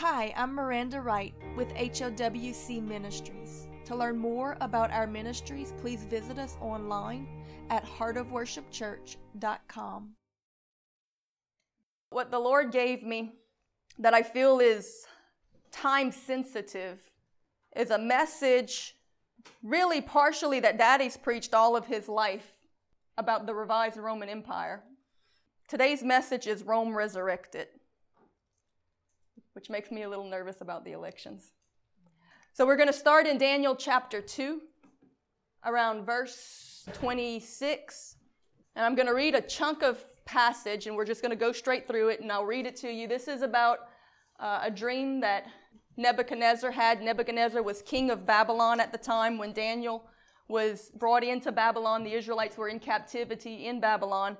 [0.00, 3.66] Hi, I'm Miranda Wright with HOWC Ministries.
[3.86, 7.26] To learn more about our ministries, please visit us online
[7.70, 10.10] at heartofworshipchurch.com.
[12.10, 13.36] What the Lord gave me
[13.98, 15.06] that I feel is
[15.72, 17.00] time sensitive
[17.74, 18.96] is a message,
[19.62, 22.52] really partially, that Daddy's preached all of his life
[23.16, 24.82] about the revised Roman Empire.
[25.68, 27.68] Today's message is Rome resurrected,
[29.56, 31.52] which makes me a little nervous about the elections.
[32.52, 34.60] So we're going to start in Daniel chapter 2,
[35.64, 38.16] around verse 26.
[38.76, 41.52] And I'm going to read a chunk of passage, and we're just going to go
[41.52, 43.08] straight through it, and I'll read it to you.
[43.08, 43.78] This is about
[44.38, 45.46] uh, a dream that
[45.96, 47.00] Nebuchadnezzar had.
[47.00, 50.04] Nebuchadnezzar was king of Babylon at the time when Daniel
[50.48, 52.04] was brought into Babylon.
[52.04, 54.36] The Israelites were in captivity in Babylon.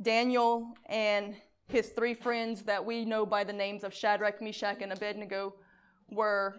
[0.00, 1.36] Daniel and
[1.68, 5.54] his three friends that we know by the names of Shadrach, Meshach, and Abednego
[6.10, 6.54] were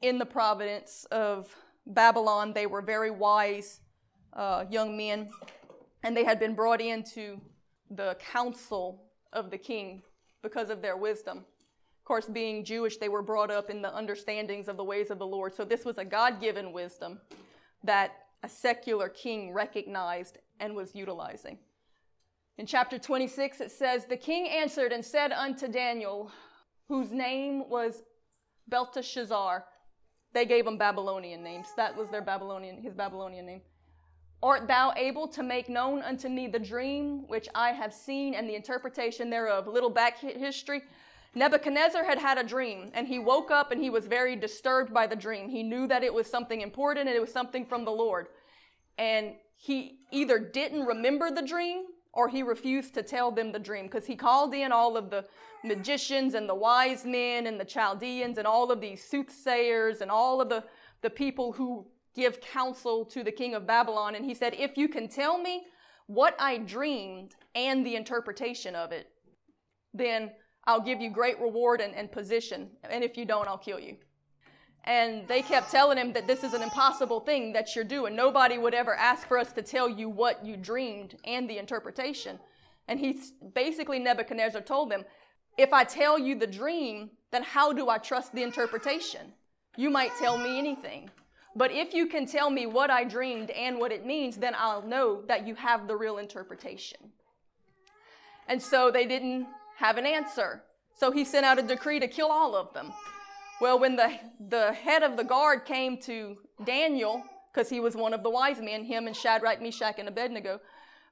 [0.00, 1.54] in the province of
[1.86, 2.52] Babylon.
[2.52, 3.80] They were very wise
[4.32, 5.30] uh, young men,
[6.02, 7.40] and they had been brought into
[7.90, 10.02] the council of the king
[10.42, 11.38] because of their wisdom.
[11.38, 15.18] Of course, being Jewish, they were brought up in the understandings of the ways of
[15.18, 15.54] the Lord.
[15.54, 17.20] So this was a God given wisdom
[17.84, 21.58] that a secular king recognized and was utilizing.
[22.58, 26.32] In chapter 26, it says, The king answered and said unto Daniel,
[26.88, 28.02] whose name was
[28.66, 29.64] Belteshazzar.
[30.34, 31.68] They gave him Babylonian names.
[31.76, 33.60] That was their Babylonian, his Babylonian name.
[34.42, 38.48] Art thou able to make known unto me the dream which I have seen and
[38.48, 39.68] the interpretation thereof?
[39.68, 40.82] Little back history.
[41.36, 45.06] Nebuchadnezzar had had a dream, and he woke up and he was very disturbed by
[45.06, 45.48] the dream.
[45.48, 48.26] He knew that it was something important and it was something from the Lord.
[48.96, 51.84] And he either didn't remember the dream
[52.18, 55.24] or he refused to tell them the dream because he called in all of the
[55.62, 60.40] magicians and the wise men and the Chaldeans and all of these soothsayers and all
[60.40, 60.64] of the,
[61.00, 64.16] the people who give counsel to the king of Babylon.
[64.16, 65.66] And he said, If you can tell me
[66.08, 69.06] what I dreamed and the interpretation of it,
[69.94, 70.32] then
[70.64, 72.68] I'll give you great reward and, and position.
[72.90, 73.96] And if you don't, I'll kill you.
[74.84, 78.16] And they kept telling him that this is an impossible thing that you're doing.
[78.16, 82.38] Nobody would ever ask for us to tell you what you dreamed and the interpretation.
[82.88, 83.20] And he
[83.54, 85.04] basically, Nebuchadnezzar told them,
[85.58, 89.32] If I tell you the dream, then how do I trust the interpretation?
[89.76, 91.10] You might tell me anything.
[91.54, 94.82] But if you can tell me what I dreamed and what it means, then I'll
[94.82, 96.98] know that you have the real interpretation.
[98.46, 99.46] And so they didn't
[99.76, 100.62] have an answer.
[100.94, 102.92] So he sent out a decree to kill all of them.
[103.60, 104.12] Well, when the,
[104.48, 108.60] the head of the guard came to Daniel, because he was one of the wise
[108.60, 110.60] men, him and Shadrach, Meshach, and Abednego,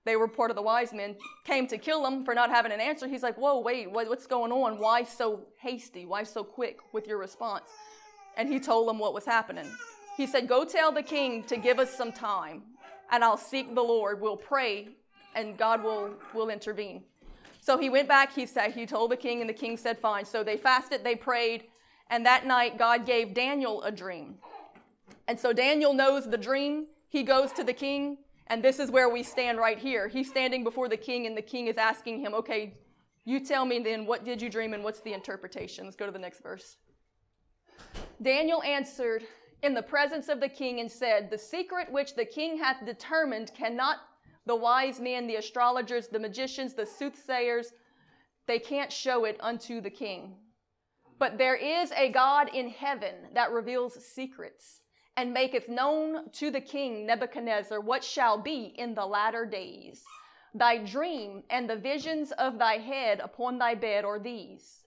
[0.04, 2.80] they were part of the wise men, came to kill him for not having an
[2.80, 3.08] answer.
[3.08, 4.78] He's like, Whoa, wait, what, what's going on?
[4.78, 6.06] Why so hasty?
[6.06, 7.64] Why so quick with your response?
[8.36, 9.68] And he told them what was happening.
[10.16, 12.62] He said, Go tell the king to give us some time,
[13.10, 14.20] and I'll seek the Lord.
[14.20, 14.90] We'll pray,
[15.34, 17.02] and God will, will intervene.
[17.60, 20.26] So he went back, he said, he told the king, and the king said, Fine.
[20.26, 21.64] So they fasted, they prayed,
[22.10, 24.36] and that night God gave Daniel a dream.
[25.28, 26.86] And so Daniel knows the dream.
[27.08, 30.08] He goes to the king, and this is where we stand right here.
[30.08, 32.74] He's standing before the king, and the king is asking him, Okay,
[33.24, 35.84] you tell me then, what did you dream and what's the interpretation?
[35.84, 36.76] Let's go to the next verse.
[38.22, 39.24] Daniel answered,
[39.62, 43.52] in the presence of the king and said, The secret which the king hath determined
[43.54, 43.98] cannot
[44.46, 47.72] the wise men, the astrologers, the magicians, the soothsayers,
[48.46, 50.36] they can't show it unto the king.
[51.18, 54.80] But there is a God in heaven that reveals secrets
[55.16, 60.04] and maketh known to the king Nebuchadnezzar what shall be in the latter days.
[60.54, 64.84] Thy dream and the visions of thy head upon thy bed are these.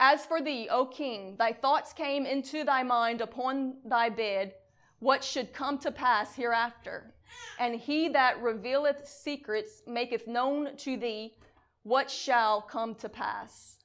[0.00, 4.54] As for thee, O king, thy thoughts came into thy mind upon thy bed,
[4.98, 7.14] what should come to pass hereafter.
[7.58, 11.36] And he that revealeth secrets maketh known to thee
[11.84, 13.78] what shall come to pass.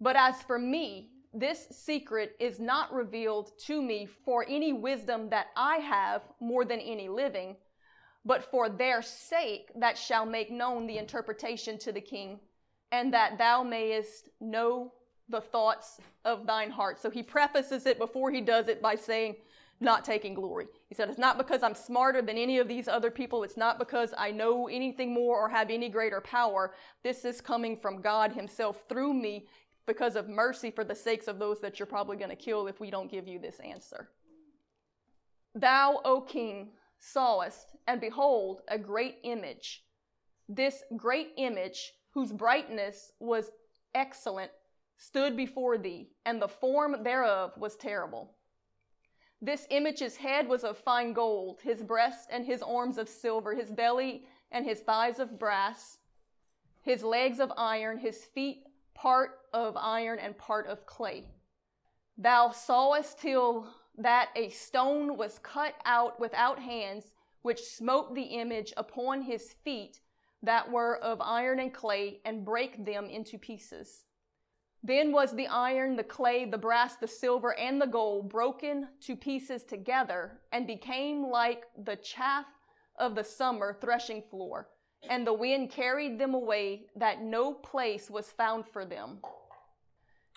[0.00, 5.48] But as for me, this secret is not revealed to me for any wisdom that
[5.56, 7.56] I have more than any living,
[8.24, 12.40] but for their sake that shall make known the interpretation to the king,
[12.92, 14.92] and that thou mayest know
[15.28, 16.98] the thoughts of thine heart.
[17.00, 19.36] So he prefaces it before he does it by saying,
[19.80, 20.66] not taking glory.
[20.88, 23.44] He said, It's not because I'm smarter than any of these other people.
[23.44, 26.74] It's not because I know anything more or have any greater power.
[27.04, 29.46] This is coming from God Himself through me
[29.88, 32.78] because of mercy for the sakes of those that you're probably going to kill if
[32.78, 34.10] we don't give you this answer.
[35.54, 36.68] Thou, O king,
[37.00, 39.82] sawest, and behold, a great image.
[40.48, 43.50] This great image, whose brightness was
[43.94, 44.52] excellent,
[44.98, 48.34] stood before thee, and the form thereof was terrible.
[49.40, 53.70] This image's head was of fine gold, his breast and his arms of silver, his
[53.70, 55.98] belly and his thighs of brass,
[56.82, 58.64] his legs of iron, his feet
[58.94, 61.24] part of iron and part of clay.
[62.16, 67.12] Thou sawest till that a stone was cut out without hands,
[67.42, 70.00] which smote the image upon his feet
[70.42, 74.04] that were of iron and clay, and brake them into pieces.
[74.82, 79.16] Then was the iron, the clay, the brass, the silver, and the gold broken to
[79.16, 82.46] pieces together, and became like the chaff
[82.96, 84.68] of the summer threshing floor.
[85.08, 89.18] And the wind carried them away, that no place was found for them.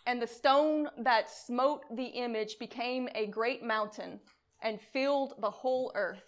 [0.07, 4.19] And the stone that smote the image became a great mountain,
[4.61, 6.23] and filled the whole earth.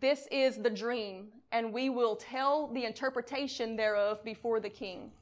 [0.00, 5.12] This is the dream, and we will tell the interpretation thereof before the king.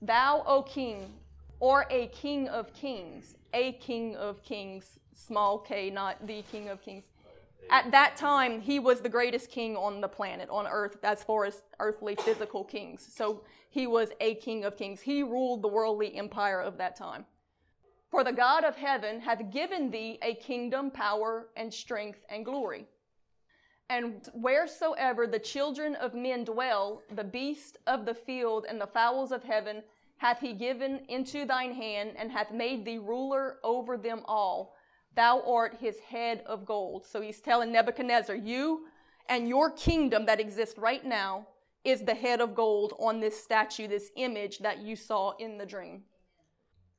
[0.00, 1.12] Thou, O king,
[1.60, 6.80] or a king of kings, a king of kings, small k, not the king of
[6.80, 7.04] kings.
[7.70, 11.44] At that time, he was the greatest king on the planet, on earth, as far
[11.44, 13.06] as earthly physical kings.
[13.14, 15.02] So he was a king of kings.
[15.02, 17.26] He ruled the worldly empire of that time.
[18.10, 22.86] For the God of heaven hath given thee a kingdom, power, and strength, and glory.
[23.90, 29.30] And wheresoever the children of men dwell, the beast of the field and the fowls
[29.30, 29.82] of heaven
[30.16, 34.74] hath he given into thine hand, and hath made thee ruler over them all.
[35.16, 37.04] Thou art his head of gold.
[37.06, 38.86] So he's telling Nebuchadnezzar, you
[39.28, 41.46] and your kingdom that exists right now
[41.84, 45.66] is the head of gold on this statue, this image that you saw in the
[45.66, 46.02] dream.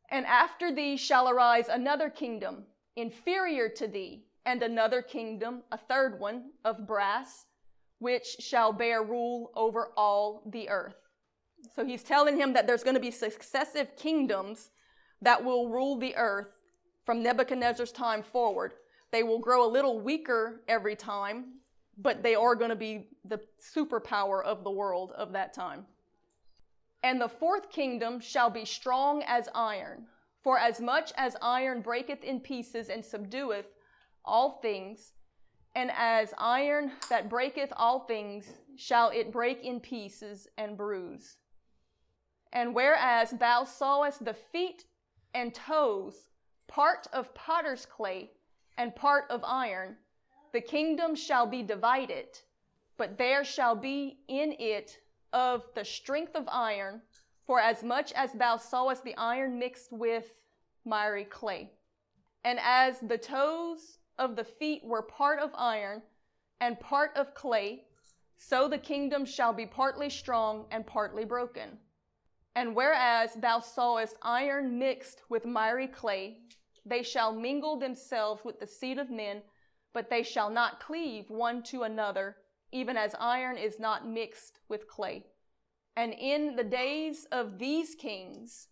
[0.09, 2.63] And after thee shall arise another kingdom,
[2.95, 7.45] inferior to thee, and another kingdom, a third one, of brass,
[7.99, 10.95] which shall bear rule over all the earth.
[11.75, 14.71] So he's telling him that there's going to be successive kingdoms
[15.21, 16.47] that will rule the earth
[17.05, 18.73] from Nebuchadnezzar's time forward.
[19.11, 21.59] They will grow a little weaker every time,
[21.97, 25.85] but they are going to be the superpower of the world of that time.
[27.03, 30.05] And the fourth kingdom shall be strong as iron.
[30.43, 33.65] For as much as iron breaketh in pieces and subdueth
[34.23, 35.13] all things,
[35.75, 41.37] and as iron that breaketh all things, shall it break in pieces and bruise.
[42.53, 44.85] And whereas thou sawest the feet
[45.33, 46.28] and toes,
[46.69, 48.31] part of potter's clay
[48.77, 49.97] and part of iron,
[50.53, 52.27] the kingdom shall be divided,
[52.95, 54.97] but there shall be in it
[55.33, 57.01] of the strength of iron,
[57.45, 60.33] for as much as thou sawest the iron mixed with
[60.85, 61.71] miry clay.
[62.43, 66.01] And as the toes of the feet were part of iron
[66.61, 67.83] and part of clay,
[68.37, 71.77] so the kingdom shall be partly strong and partly broken.
[72.55, 76.37] And whereas thou sawest iron mixed with miry clay,
[76.89, 79.41] they shall mingle themselves with the seed of men,
[79.93, 82.37] but they shall not cleave one to another,
[82.71, 85.25] even as iron is not mixed with clay.
[85.95, 88.67] And in the days of these kings,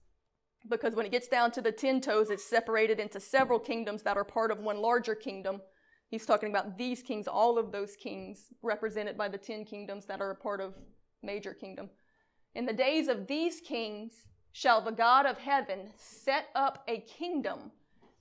[0.69, 4.17] because when it gets down to the ten toes, it's separated into several kingdoms that
[4.17, 5.61] are part of one larger kingdom.
[6.09, 10.21] He's talking about these kings, all of those kings represented by the ten kingdoms that
[10.21, 10.75] are a part of
[11.23, 11.89] major kingdom.
[12.55, 14.13] In the days of these kings
[14.51, 17.71] shall the God of heaven set up a kingdom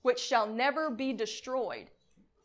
[0.07, 1.91] which shall never be destroyed,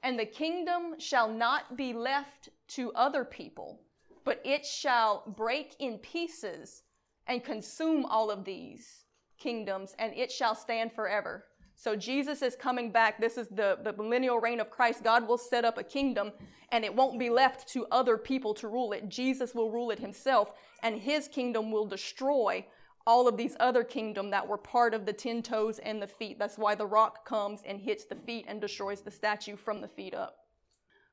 [0.01, 3.79] and the kingdom shall not be left to other people,
[4.25, 6.81] but it shall break in pieces
[7.27, 9.05] and consume all of these
[9.37, 11.45] kingdoms, and it shall stand forever.
[11.75, 13.21] So Jesus is coming back.
[13.21, 15.03] This is the, the millennial reign of Christ.
[15.03, 16.31] God will set up a kingdom
[16.71, 19.07] and it won't be left to other people to rule it.
[19.07, 22.65] Jesus will rule it himself and his kingdom will destroy
[23.05, 26.37] all of these other kingdom that were part of the ten toes and the feet.
[26.37, 29.87] That's why the rock comes and hits the feet and destroys the statue from the
[29.87, 30.37] feet up.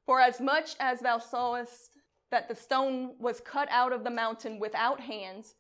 [0.06, 1.98] For as much as thou sawest
[2.30, 5.54] that the stone was cut out of the mountain without hands,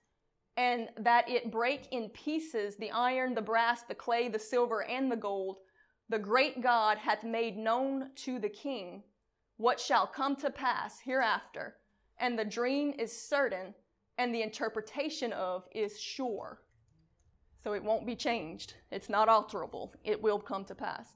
[0.56, 5.10] and that it break in pieces the iron, the brass, the clay, the silver, and
[5.10, 5.58] the gold,
[6.08, 9.02] the great God hath made known to the king
[9.56, 11.76] what shall come to pass hereafter,
[12.18, 13.74] and the dream is certain,
[14.18, 16.60] and the interpretation of is sure.
[17.62, 18.74] So it won't be changed.
[18.90, 19.92] It's not alterable.
[20.04, 21.14] It will come to pass.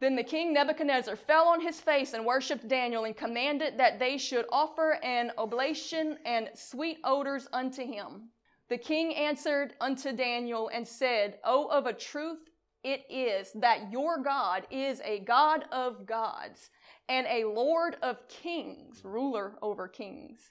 [0.00, 4.18] Then the king Nebuchadnezzar fell on his face and worshipped Daniel and commanded that they
[4.18, 8.28] should offer an oblation and sweet odors unto him.
[8.68, 12.50] The king answered unto Daniel and said, O of a truth
[12.82, 16.70] it is that your God is a God of gods
[17.08, 20.50] and a Lord of kings, ruler over kings,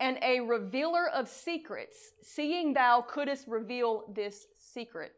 [0.00, 5.12] and a revealer of secrets, seeing thou couldst reveal this secret.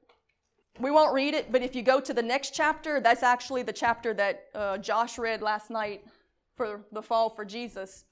[0.78, 3.73] We won't read it, but if you go to the next chapter, that's actually the
[3.73, 6.04] chapter that uh, Josh read last night
[6.54, 8.04] for the fall for Jesus.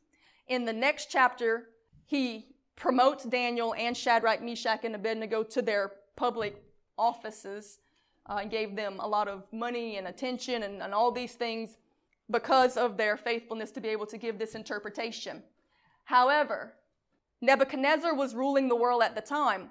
[0.49, 1.69] In the next chapter,
[2.07, 6.63] he promotes Daniel and Shadrach, Meshach, and Abednego to their public
[6.97, 7.81] offices
[8.27, 11.77] uh, and gave them a lot of money and attention and, and all these things
[12.31, 15.43] because of their faithfulness to be able to give this interpretation.
[16.05, 16.75] However,
[17.41, 19.71] Nebuchadnezzar was ruling the world at the time.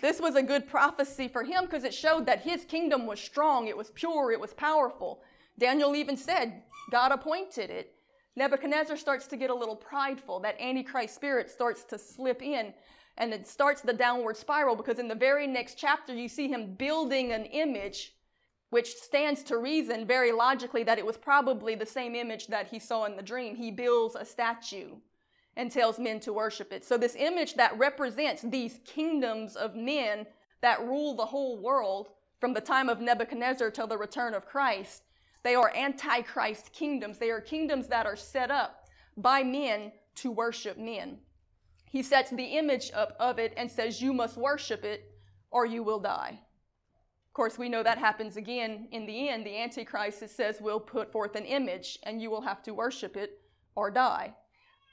[0.00, 3.66] This was a good prophecy for him because it showed that his kingdom was strong,
[3.66, 5.22] it was pure, it was powerful.
[5.58, 7.94] Daniel even said God appointed it.
[8.36, 10.38] Nebuchadnezzar starts to get a little prideful.
[10.38, 12.72] That Antichrist spirit starts to slip in
[13.16, 16.74] and it starts the downward spiral because in the very next chapter, you see him
[16.74, 18.14] building an image
[18.70, 22.78] which stands to reason very logically that it was probably the same image that he
[22.78, 23.56] saw in the dream.
[23.56, 24.94] He builds a statue
[25.58, 26.84] and tells men to worship it.
[26.84, 30.24] So, this image that represents these kingdoms of men
[30.62, 32.10] that rule the whole world
[32.40, 35.02] from the time of Nebuchadnezzar till the return of Christ,
[35.42, 37.18] they are antichrist kingdoms.
[37.18, 38.86] They are kingdoms that are set up
[39.16, 41.18] by men to worship men.
[41.90, 45.10] He sets the image up of it and says, You must worship it
[45.50, 46.38] or you will die.
[47.26, 49.44] Of course, we know that happens again in the end.
[49.44, 53.16] The Antichrist, it says, will put forth an image and you will have to worship
[53.16, 53.40] it
[53.74, 54.34] or die.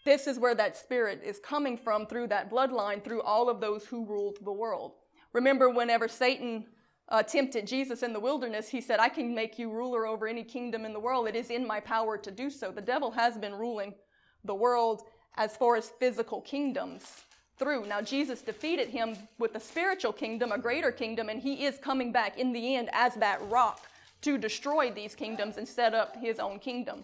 [0.06, 3.86] This is where that spirit is coming from through that bloodline, through all of those
[3.86, 4.94] who ruled the world.
[5.34, 6.68] Remember, whenever Satan
[7.10, 10.44] uh, tempted Jesus in the wilderness, he said, I can make you ruler over any
[10.44, 11.28] kingdom in the world.
[11.28, 12.72] It is in my power to do so.
[12.72, 13.96] The devil has been ruling
[14.44, 15.02] the world
[15.38, 17.24] as far as physical kingdoms
[17.58, 17.88] through.
[17.88, 22.12] Now, Jesus defeated him with the spiritual kingdom, a greater kingdom, and he is coming
[22.12, 23.82] back in the end as that rock
[24.22, 27.04] to destroy these kingdoms and set up his own kingdom.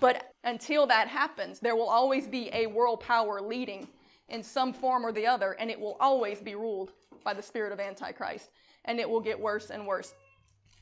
[0.00, 3.88] But until that happens, there will always be a world power leading
[4.28, 6.92] in some form or the other, and it will always be ruled
[7.24, 8.50] by the spirit of Antichrist,
[8.86, 10.14] and it will get worse and worse.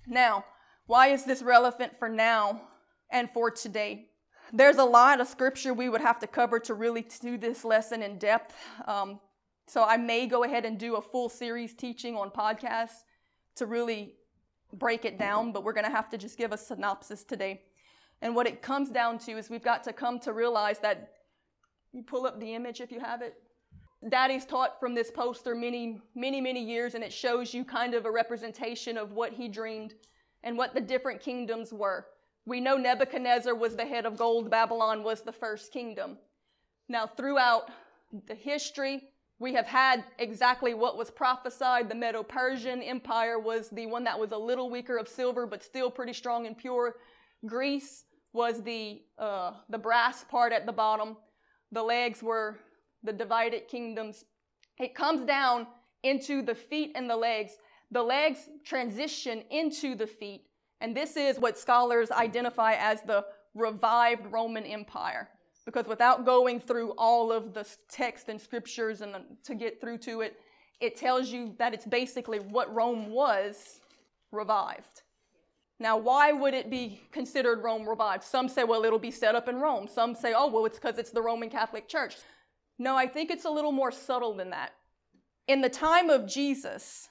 [0.07, 0.45] Now,
[0.87, 2.63] why is this relevant for now
[3.11, 4.07] and for today?
[4.53, 8.03] There's a lot of scripture we would have to cover to really do this lesson
[8.03, 8.57] in depth.
[8.87, 9.21] Um,
[9.67, 13.05] so I may go ahead and do a full series teaching on podcasts
[13.57, 14.15] to really
[14.73, 17.63] break it down, but we're going to have to just give a synopsis today.
[18.23, 21.13] And what it comes down to is we've got to come to realize that
[21.93, 23.35] you pull up the image if you have it.
[24.09, 28.07] Daddy's taught from this poster many, many, many years, and it shows you kind of
[28.07, 29.95] a representation of what he dreamed
[30.43, 32.07] and what the different kingdoms were.
[32.47, 36.17] We know Nebuchadnezzar was the head of gold, Babylon was the first kingdom.
[36.89, 37.71] Now, throughout
[38.27, 39.03] the history,
[39.39, 41.89] we have had exactly what was prophesied.
[41.89, 45.63] The Medo Persian Empire was the one that was a little weaker of silver, but
[45.63, 46.97] still pretty strong and pure.
[47.47, 51.17] Greece was the, uh, the brass part at the bottom.
[51.73, 52.59] The legs were
[53.03, 54.25] the divided kingdoms.
[54.79, 55.67] It comes down
[56.03, 57.53] into the feet and the legs.
[57.91, 60.43] The legs transition into the feet.
[60.81, 65.29] And this is what scholars identify as the revived Roman Empire.
[65.67, 70.23] Because without going through all of the text and scriptures and to get through to
[70.23, 70.41] it,
[70.81, 73.81] it tells you that it's basically what Rome was
[74.33, 75.03] revived.
[75.81, 78.23] Now, why would it be considered Rome revived?
[78.23, 79.89] Some say, well, it'll be set up in Rome.
[79.89, 82.17] Some say, oh, well, it's because it's the Roman Catholic Church.
[82.79, 84.73] No, I think it's a little more subtle than that.
[85.49, 87.09] In the time of Jesus,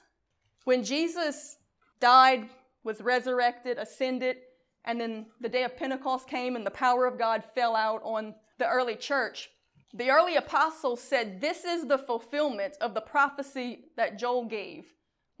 [0.64, 1.56] when Jesus
[2.00, 2.48] died,
[2.84, 4.36] was resurrected, ascended,
[4.84, 8.36] and then the day of Pentecost came and the power of God fell out on
[8.58, 9.50] the early church,
[9.92, 14.84] the early apostles said, This is the fulfillment of the prophecy that Joel gave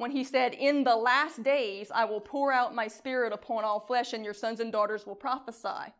[0.00, 3.78] when he said, In the last days I will pour out my spirit upon all
[3.78, 5.92] flesh, and your sons and daughters will prophesy,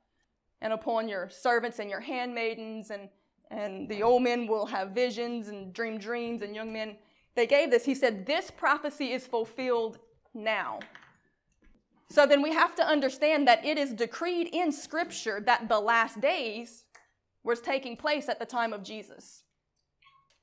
[0.62, 3.11] and upon your servants and your handmaidens, and,
[3.50, 6.97] and the old men will have visions and dream dreams, and young men.
[7.35, 7.85] They gave this.
[7.85, 9.99] He said, This prophecy is fulfilled
[10.33, 10.80] now.
[12.09, 16.23] So then we have to understand that it is decreed in Scripture that the last
[16.23, 16.85] days
[17.45, 19.42] was taking place at the time of Jesus.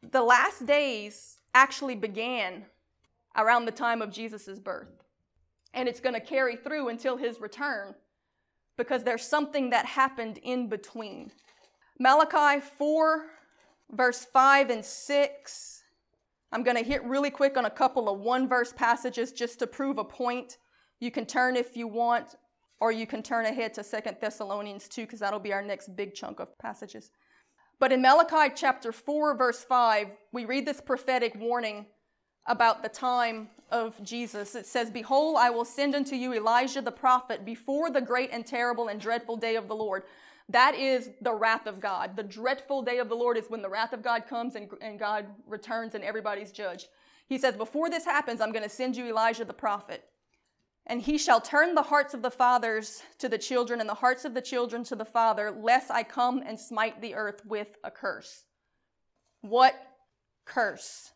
[0.03, 2.65] The last days actually began
[3.37, 5.03] around the time of Jesus' birth.
[5.73, 7.93] And it's going to carry through until his return
[8.77, 11.31] because there's something that happened in between.
[11.99, 13.25] Malachi 4,
[13.91, 15.83] verse 5 and 6.
[16.51, 19.67] I'm going to hit really quick on a couple of one verse passages just to
[19.67, 20.57] prove a point.
[20.99, 22.35] You can turn if you want,
[22.79, 26.13] or you can turn ahead to Second Thessalonians 2, because that'll be our next big
[26.13, 27.11] chunk of passages.
[27.79, 31.87] But in Malachi chapter 4, verse 5, we read this prophetic warning
[32.47, 34.55] about the time of Jesus.
[34.55, 38.45] It says, Behold, I will send unto you Elijah the prophet before the great and
[38.45, 40.03] terrible and dreadful day of the Lord.
[40.49, 42.15] That is the wrath of God.
[42.15, 44.97] The dreadful day of the Lord is when the wrath of God comes and, and
[44.97, 46.87] God returns and everybody's judged.
[47.27, 50.05] He says, Before this happens, I'm going to send you Elijah the prophet.
[50.89, 54.23] And he shall turn the hearts of the fathers to the children, and the hearts
[54.23, 57.91] of the children to the father, lest I come and smite the earth with a
[57.91, 58.45] curse.
[59.41, 59.75] What
[60.45, 61.11] curse?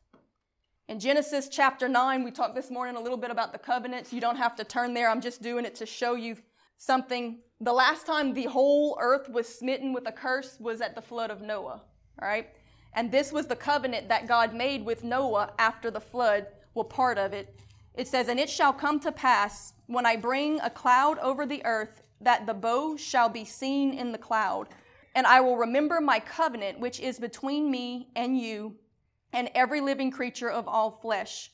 [0.91, 4.11] In Genesis chapter 9, we talked this morning a little bit about the covenants.
[4.11, 5.09] You don't have to turn there.
[5.09, 6.35] I'm just doing it to show you
[6.79, 7.39] something.
[7.61, 11.31] The last time the whole earth was smitten with a curse was at the flood
[11.31, 11.81] of Noah.
[12.21, 12.49] All right?
[12.91, 17.17] And this was the covenant that God made with Noah after the flood, well, part
[17.17, 17.57] of it.
[17.95, 21.63] It says, And it shall come to pass when I bring a cloud over the
[21.63, 24.67] earth that the bow shall be seen in the cloud.
[25.15, 28.75] And I will remember my covenant which is between me and you
[29.33, 31.51] and every living creature of all flesh.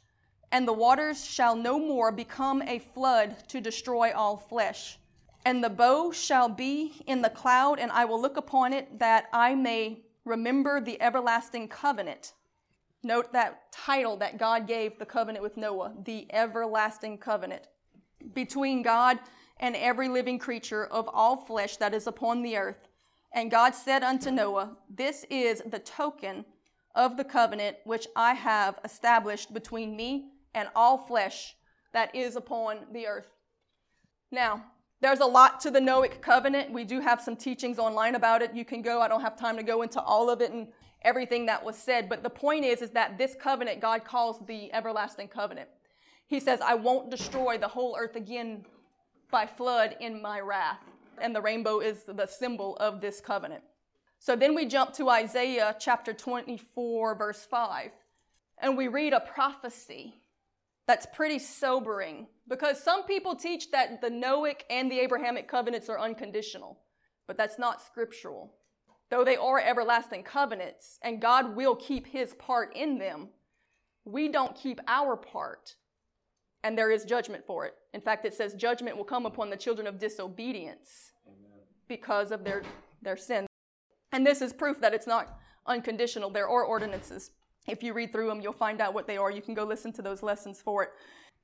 [0.52, 4.98] And the waters shall no more become a flood to destroy all flesh.
[5.46, 9.26] And the bow shall be in the cloud, and I will look upon it that
[9.34, 12.34] I may remember the everlasting covenant
[13.04, 17.68] Note that title that God gave the covenant with Noah, the everlasting covenant
[18.34, 19.20] between God
[19.60, 22.90] and every living creature of all flesh that is upon the earth.
[23.34, 26.44] And God said unto Noah, This is the token
[26.98, 31.56] of the covenant which I have established between me and all flesh
[31.94, 33.30] that is upon the earth.
[34.32, 34.66] Now,
[35.00, 36.74] there's a lot to the Noahic covenant.
[36.74, 38.56] We do have some teachings online about it.
[38.56, 39.00] You can go.
[39.00, 40.68] I don't have time to go into all of it and
[41.04, 42.10] everything that was said.
[42.10, 45.70] But the point is, is that this covenant God calls the everlasting covenant.
[46.26, 48.66] He says, I won't destroy the whole earth again
[49.30, 50.82] by flood in my wrath.
[51.22, 53.64] And the rainbow is the symbol of this covenant.
[54.20, 57.92] So then we jump to Isaiah chapter 24, verse 5,
[58.60, 60.22] and we read a prophecy
[60.88, 66.00] that's pretty sobering because some people teach that the Noahic and the Abrahamic covenants are
[66.00, 66.80] unconditional,
[67.28, 68.54] but that's not scriptural.
[69.10, 73.30] Though they are everlasting covenants and God will keep his part in them,
[74.06, 75.76] we don't keep our part.
[76.64, 77.76] And there is judgment for it.
[77.94, 81.62] In fact, it says judgment will come upon the children of disobedience Amen.
[81.88, 82.64] because of their,
[83.02, 83.47] their sin.
[84.18, 86.32] And this is proof that it's not unconditional.
[86.32, 87.30] There are ordinances.
[87.68, 89.30] If you read through them, you'll find out what they are.
[89.30, 90.90] You can go listen to those lessons for it.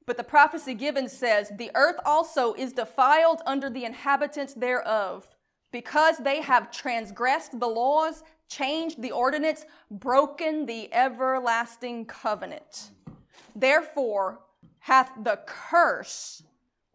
[0.07, 5.27] But the prophecy given says, The earth also is defiled under the inhabitants thereof
[5.71, 12.89] because they have transgressed the laws, changed the ordinance, broken the everlasting covenant.
[13.55, 14.39] Therefore
[14.79, 16.41] hath the curse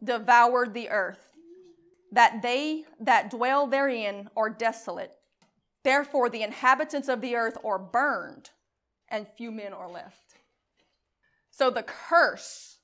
[0.02, 1.28] devoured the earth,
[2.10, 5.17] that they that dwell therein are desolate.
[5.88, 8.50] Therefore the inhabitants of the earth are burned,
[9.08, 10.34] and few men are left.
[11.50, 12.76] So the curse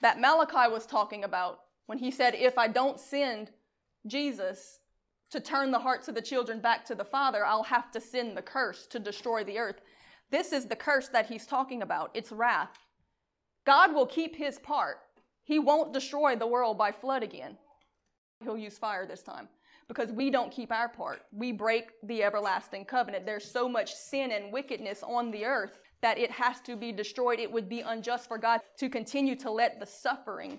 [0.00, 3.50] that Malachi was talking about when he said, If I don't send
[4.06, 4.78] Jesus,
[5.32, 8.34] to turn the hearts of the children back to the Father, I'll have to send
[8.34, 9.82] the curse to destroy the earth.
[10.30, 12.10] This is the curse that he's talking about.
[12.14, 12.78] It's wrath.
[13.66, 15.00] God will keep his part.
[15.44, 17.58] He won't destroy the world by flood again.
[18.42, 19.48] He'll use fire this time
[19.88, 21.22] because we don't keep our part.
[21.32, 23.24] We break the everlasting covenant.
[23.24, 27.38] There's so much sin and wickedness on the earth that it has to be destroyed.
[27.38, 30.58] It would be unjust for God to continue to let the suffering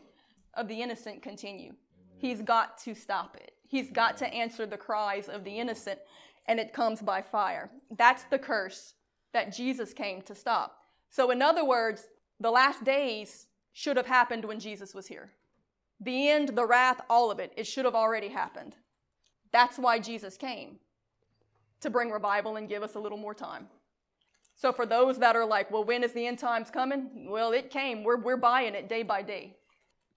[0.53, 1.73] of the innocent continue.
[2.17, 3.51] He's got to stop it.
[3.67, 5.99] He's got to answer the cries of the innocent,
[6.47, 7.69] and it comes by fire.
[7.97, 8.93] That's the curse
[9.33, 10.77] that Jesus came to stop.
[11.09, 12.07] So, in other words,
[12.39, 15.31] the last days should have happened when Jesus was here.
[15.99, 18.75] The end, the wrath, all of it, it should have already happened.
[19.51, 20.77] That's why Jesus came
[21.81, 23.67] to bring revival and give us a little more time.
[24.55, 27.27] So, for those that are like, well, when is the end times coming?
[27.29, 28.03] Well, it came.
[28.03, 29.55] We're, we're buying it day by day.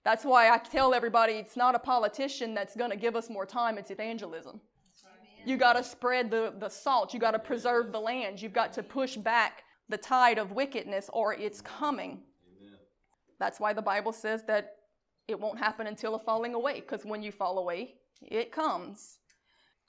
[0.02, 3.44] That's why I tell everybody it's not a politician that's going to give us more
[3.44, 4.60] time, it's evangelism.
[5.44, 7.14] You got to spread the, the salt.
[7.14, 8.42] You got to preserve the land.
[8.42, 12.22] You've got to push back the tide of wickedness or it's coming.
[12.60, 12.78] Amen.
[13.38, 14.76] That's why the Bible says that
[15.28, 19.19] it won't happen until a falling away, because when you fall away, it comes.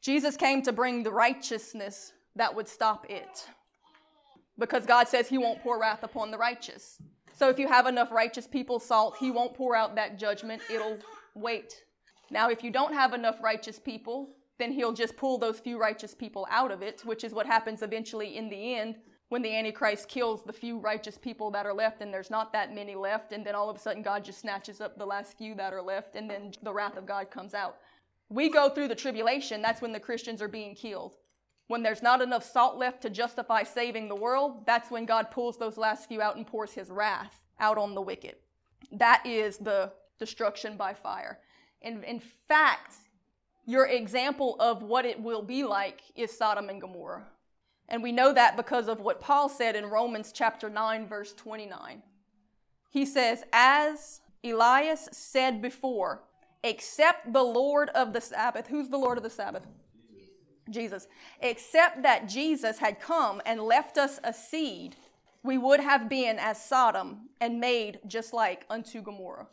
[0.02, 3.48] Jesus came to bring the righteousness that would stop it.
[4.58, 6.98] Because God says he won't pour wrath upon the righteous.
[7.34, 10.62] So if you have enough righteous people, salt, he won't pour out that judgment.
[10.72, 10.98] It'll
[11.36, 11.84] wait.
[12.30, 16.14] Now, if you don't have enough righteous people, then he'll just pull those few righteous
[16.14, 18.96] people out of it, which is what happens eventually in the end
[19.30, 22.76] when the Antichrist kills the few righteous people that are left, and there's not that
[22.76, 25.56] many left, and then all of a sudden God just snatches up the last few
[25.56, 27.78] that are left, and then the wrath of God comes out.
[28.32, 31.18] We go through the tribulation, that's when the Christians are being killed.
[31.68, 35.58] When there's not enough salt left to justify saving the world, that's when God pulls
[35.58, 38.36] those last few out and pours his wrath out on the wicked.
[38.94, 41.40] That is the destruction by fire.
[41.82, 42.96] And in fact,
[43.66, 47.26] your example of what it will be like is Sodom and Gomorrah.
[47.90, 52.02] And we know that because of what Paul said in Romans chapter 9, verse 29.
[52.90, 56.24] He says, As Elias said before,
[56.64, 58.68] except the Lord of the Sabbath.
[58.68, 59.66] Who's the Lord of the Sabbath?
[60.70, 61.08] Jesus.
[61.42, 64.96] Except that Jesus had come and left us a seed,
[65.44, 69.48] we would have been as Sodom and made just like unto Gomorrah.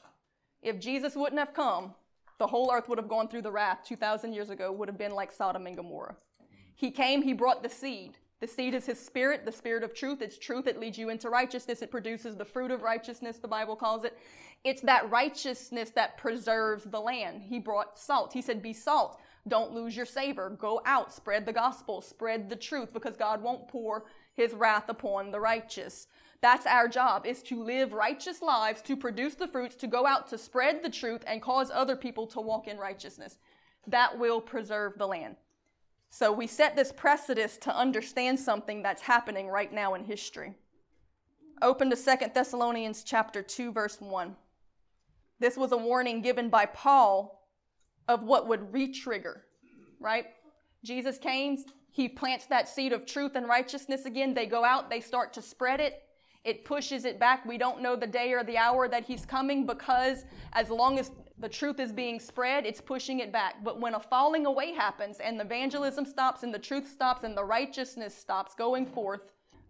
[0.62, 1.94] If Jesus wouldn't have come,
[2.38, 5.12] the whole earth would have gone through the wrath 2,000 years ago, would have been
[5.12, 6.16] like Sodom and Gomorrah.
[6.77, 8.18] He came, he brought the seed.
[8.40, 10.23] The seed is his spirit, the spirit of truth.
[10.23, 10.68] It's truth.
[10.68, 11.83] It leads you into righteousness.
[11.83, 14.16] It produces the fruit of righteousness, the Bible calls it.
[14.68, 17.40] It's that righteousness that preserves the land.
[17.40, 18.35] He brought salt.
[18.35, 19.18] He said, Be salt.
[19.48, 20.50] Don't lose your savor.
[20.61, 24.04] Go out, spread the gospel, spread the truth, because God won't pour
[24.35, 26.07] his wrath upon the righteous.
[26.42, 30.28] That's our job, is to live righteous lives, to produce the fruits, to go out
[30.28, 33.38] to spread the truth and cause other people to walk in righteousness.
[33.87, 35.37] That will preserve the land.
[36.11, 40.52] So we set this precedent to understand something that's happening right now in history.
[41.62, 44.37] Open to Second Thessalonians chapter 2 verse 1.
[45.40, 47.48] This was a warning given by Paul
[48.09, 49.44] of what would re-trigger,
[50.01, 50.27] right?
[50.85, 51.59] Jesus came,
[51.90, 54.35] he plants that seed of truth and righteousness again.
[54.35, 56.03] They go out, they start to spread it.
[56.44, 57.44] It pushes it back.
[57.44, 61.11] We don't know the day or the hour that he's coming because as long as
[61.38, 63.57] the truth is being spread, it's pushing it back.
[63.62, 67.37] But when a falling away happens and the evangelism stops and the truth stops and
[67.37, 69.20] the righteousness stops going forth,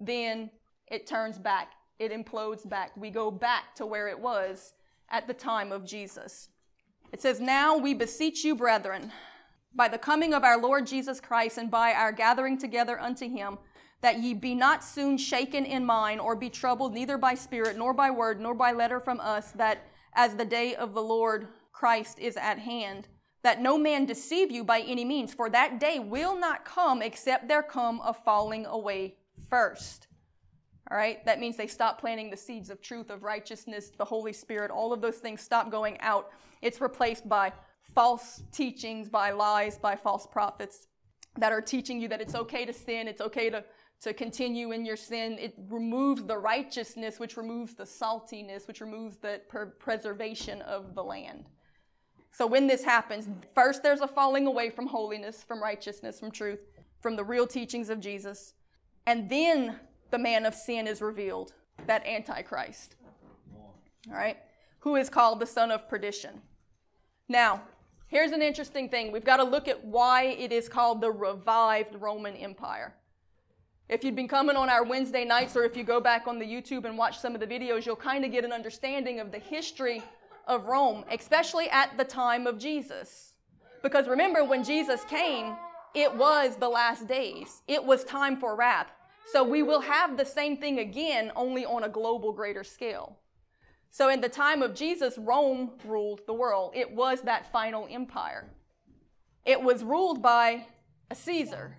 [0.01, 0.51] then
[0.87, 1.73] it turns back.
[1.99, 2.97] It implodes back.
[2.97, 4.75] We go back to where it was
[5.11, 6.49] at the time of Jesus.
[7.13, 9.13] It says, Now we beseech you, brethren,
[9.75, 13.59] by the coming of our Lord Jesus Christ and by our gathering together unto him,
[14.01, 17.93] that ye be not soon shaken in mind or be troubled neither by spirit nor
[17.93, 22.19] by word nor by letter from us, that as the day of the Lord Christ
[22.19, 23.09] is at hand,
[23.43, 27.49] that no man deceive you by any means, for that day will not come except
[27.49, 29.15] there come a falling away
[29.49, 30.08] first.
[30.91, 34.33] All right, that means they stop planting the seeds of truth, of righteousness, the Holy
[34.33, 36.31] Spirit, all of those things stop going out.
[36.63, 37.53] It's replaced by
[37.95, 40.87] false teachings, by lies, by false prophets
[41.37, 43.65] that are teaching you that it's okay to sin, it's okay to,
[44.01, 45.37] to continue in your sin.
[45.39, 51.03] It removes the righteousness, which removes the saltiness, which removes the per- preservation of the
[51.05, 51.45] land.
[52.31, 56.61] So when this happens, first there's a falling away from holiness, from righteousness, from truth,
[57.01, 58.55] from the real teachings of Jesus.
[59.07, 59.79] And then
[60.11, 61.53] the man of sin is revealed,
[61.87, 62.97] that Antichrist.
[64.09, 64.37] All right?
[64.81, 66.41] Who is called the son of perdition.
[67.29, 67.63] Now,
[68.07, 69.13] here's an interesting thing.
[69.13, 72.95] We've got to look at why it is called the revived Roman Empire.
[73.89, 76.45] If you've been coming on our Wednesday nights, or if you go back on the
[76.45, 79.39] YouTube and watch some of the videos, you'll kind of get an understanding of the
[79.39, 80.03] history
[80.47, 83.33] of Rome, especially at the time of Jesus.
[83.83, 85.57] Because remember, when Jesus came,
[85.95, 88.93] it was the last days, it was time for wrath.
[89.33, 93.19] So we will have the same thing again, only on a global greater scale.
[93.91, 96.73] So in the time of Jesus, Rome ruled the world.
[96.75, 98.49] It was that final empire.
[99.45, 100.67] It was ruled by
[101.11, 101.77] a Caesar.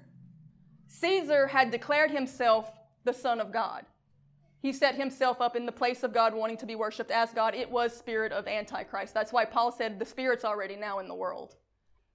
[0.87, 2.71] Caesar had declared himself
[3.03, 3.85] the Son of God.
[4.61, 7.55] He set himself up in the place of God, wanting to be worshiped as God.
[7.55, 9.13] It was spirit of Antichrist.
[9.13, 11.55] That's why Paul said the spirit's already now in the world.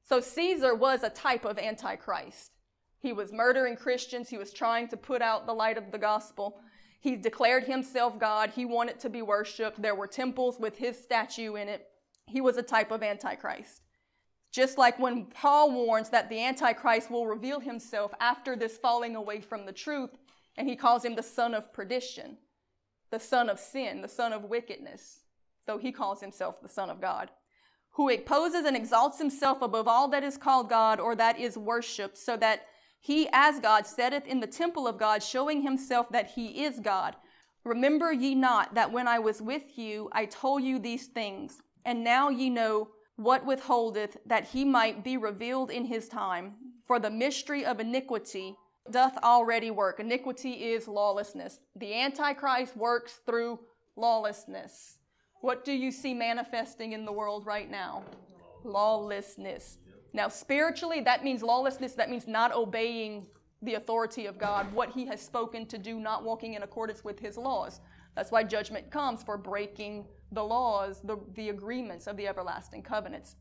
[0.03, 2.54] So Caesar was a type of Antichrist.
[3.05, 4.31] He was murdering Christians.
[4.31, 6.59] He was trying to put out the light of the gospel.
[7.01, 8.49] He declared himself God.
[8.49, 9.83] He wanted to be worshiped.
[9.83, 11.87] There were temples with his statue in it.
[12.27, 13.83] He was a type of Antichrist.
[14.53, 19.43] Just like when Paul warns that the Antichrist will reveal himself after this falling away
[19.43, 20.17] from the truth,
[20.57, 22.39] and he calls him the son of perdition,
[23.11, 25.25] the son of sin, the son of wickedness,
[25.67, 27.31] though he calls himself the son of God,
[27.91, 32.17] who opposes and exalts himself above all that is called God or that is worshipped,
[32.17, 32.63] so that
[33.05, 37.15] he as God setteth in the temple of God, showing himself that he is God.
[37.63, 42.03] Remember ye not that when I was with you, I told you these things, and
[42.03, 46.55] now ye know what withholdeth that he might be revealed in his time.
[46.87, 48.57] For the mystery of iniquity
[48.91, 50.01] doth already work.
[50.01, 51.61] Iniquity is lawlessness.
[51.77, 53.59] The Antichrist works through
[53.97, 54.97] lawlessness.
[55.43, 58.03] What do you see manifesting in the world right now?
[58.65, 59.77] Lawlessness.
[60.15, 61.93] Now, spiritually, that means lawlessness.
[61.93, 63.27] That means not obeying
[63.63, 67.19] the authority of God, what He has spoken to do, not walking in accordance with
[67.19, 67.81] His laws.
[68.15, 73.35] That's why judgment comes for breaking the laws, the, the agreements of the everlasting covenants.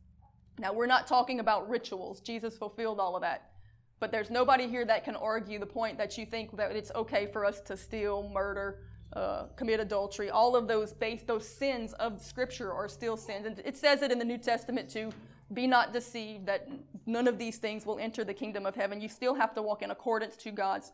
[0.57, 2.21] Now, we're not talking about rituals.
[2.21, 3.51] Jesus fulfilled all of that.
[3.99, 7.27] But there's nobody here that can argue the point that you think that it's okay
[7.27, 8.79] for us to steal, murder,
[9.13, 10.31] uh, commit adultery.
[10.31, 14.12] All of those base, those sins of Scripture are still sins, and it says it
[14.12, 15.12] in the New Testament too.
[15.54, 16.68] Be not deceived that
[17.06, 19.02] none of these things will enter the kingdom of heaven.
[19.02, 20.92] You still have to walk in accordance to God's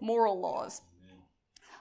[0.00, 0.82] moral laws.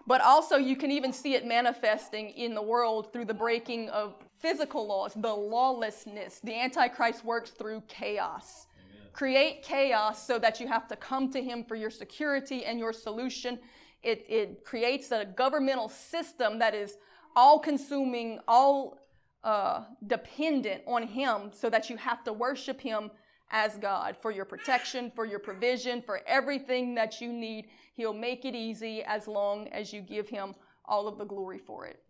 [0.05, 4.15] But also, you can even see it manifesting in the world through the breaking of
[4.39, 6.39] physical laws, the lawlessness.
[6.41, 8.67] The Antichrist works through chaos.
[9.11, 12.93] Create chaos so that you have to come to him for your security and your
[12.93, 13.59] solution.
[14.01, 16.97] It, it creates a governmental system that is
[17.35, 18.97] all consuming, all
[19.47, 23.09] uh, dependent on him so that you have to worship him
[23.49, 27.69] as God for your protection, for your provision, for everything that you need.
[27.93, 31.85] He'll make it easy as long as you give him all of the glory for
[31.85, 32.03] it.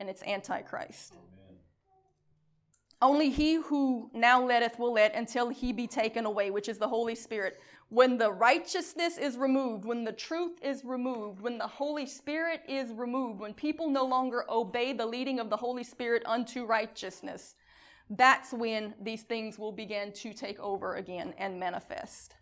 [0.00, 1.14] And it's Antichrist.
[1.14, 1.58] Amen.
[3.00, 6.88] Only he who now letteth will let until he be taken away, which is the
[6.88, 7.58] Holy Spirit.
[7.92, 12.90] When the righteousness is removed, when the truth is removed, when the Holy Spirit is
[12.90, 17.54] removed, when people no longer obey the leading of the Holy Spirit unto righteousness,
[18.08, 22.34] that's when these things will begin to take over again and manifest.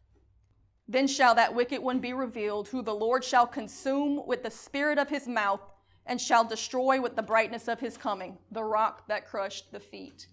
[0.86, 4.98] Then shall that wicked one be revealed, who the Lord shall consume with the spirit
[4.98, 5.62] of his mouth
[6.06, 10.28] and shall destroy with the brightness of his coming, the rock that crushed the feet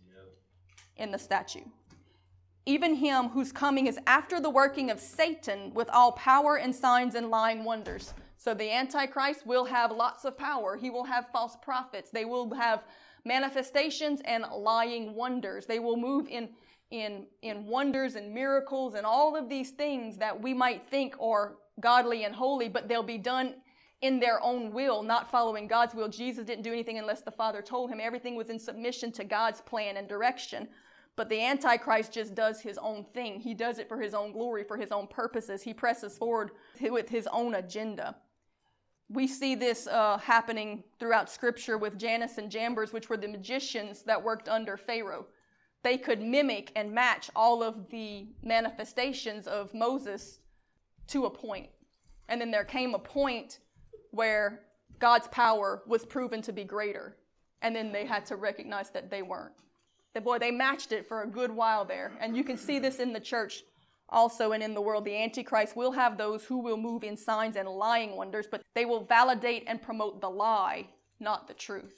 [0.95, 1.65] in the statue.
[2.67, 7.15] Even him whose coming is after the working of Satan with all power and signs
[7.15, 8.13] and lying wonders.
[8.35, 10.75] So the Antichrist will have lots of power.
[10.75, 12.09] He will have false prophets.
[12.11, 12.83] They will have
[13.23, 15.65] manifestations and lying wonders.
[15.65, 16.49] They will move in,
[16.91, 21.55] in, in wonders and miracles and all of these things that we might think are
[21.79, 23.55] godly and holy, but they'll be done
[24.01, 26.09] in their own will, not following God's will.
[26.09, 28.01] Jesus didn't do anything unless the Father told him.
[28.01, 30.67] Everything was in submission to God's plan and direction.
[31.17, 33.39] But the Antichrist just does his own thing.
[33.39, 35.63] He does it for his own glory, for his own purposes.
[35.63, 38.15] He presses forward with his own agenda.
[39.09, 44.03] We see this uh, happening throughout Scripture with Jannes and Jambres, which were the magicians
[44.03, 45.25] that worked under Pharaoh.
[45.83, 50.39] They could mimic and match all of the manifestations of Moses
[51.07, 51.69] to a point.
[52.29, 53.59] And then there came a point
[54.11, 54.61] where
[54.99, 57.17] God's power was proven to be greater.
[57.63, 59.63] And then they had to recognize that they weren't.
[60.13, 62.13] That boy, they matched it for a good while there.
[62.19, 63.63] And you can see this in the church
[64.09, 67.55] also and in the world, the Antichrist will have those who will move in signs
[67.55, 70.87] and lying wonders, but they will validate and promote the lie,
[71.19, 71.95] not the truth.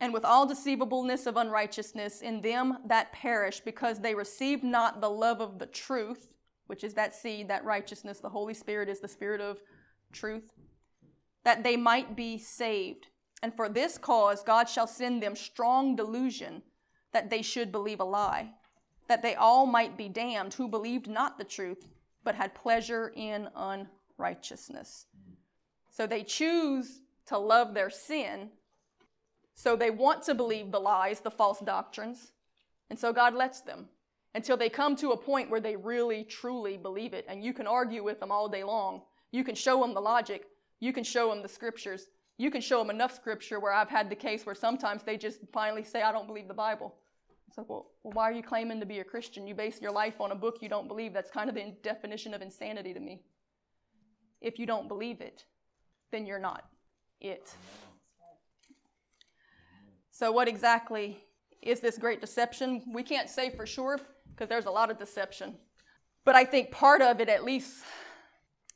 [0.00, 5.10] And with all deceivableness of unrighteousness in them that perish, because they received not the
[5.10, 6.28] love of the truth,
[6.66, 9.58] which is that seed, that righteousness, the Holy Spirit is the Spirit of
[10.12, 10.52] truth,
[11.44, 13.08] that they might be saved.
[13.42, 16.62] And for this cause God shall send them strong delusion
[17.12, 18.52] that they should believe a lie
[19.10, 21.88] that they all might be damned who believed not the truth,
[22.22, 25.06] but had pleasure in unrighteousness.
[25.90, 28.50] So they choose to love their sin.
[29.52, 32.30] So they want to believe the lies, the false doctrines.
[32.88, 33.88] And so God lets them
[34.36, 37.26] until they come to a point where they really, truly believe it.
[37.28, 39.02] And you can argue with them all day long.
[39.32, 40.44] You can show them the logic.
[40.78, 42.06] You can show them the scriptures.
[42.40, 45.40] You can show them enough scripture where I've had the case where sometimes they just
[45.52, 46.94] finally say, I don't believe the Bible.
[47.46, 49.46] It's like, well, well, why are you claiming to be a Christian?
[49.46, 51.12] You base your life on a book you don't believe.
[51.12, 53.20] That's kind of the definition of insanity to me.
[54.40, 55.44] If you don't believe it,
[56.12, 56.64] then you're not
[57.20, 57.54] it.
[60.10, 61.18] So, what exactly
[61.60, 62.82] is this great deception?
[62.94, 64.00] We can't say for sure
[64.30, 65.58] because there's a lot of deception.
[66.24, 67.84] But I think part of it, at least,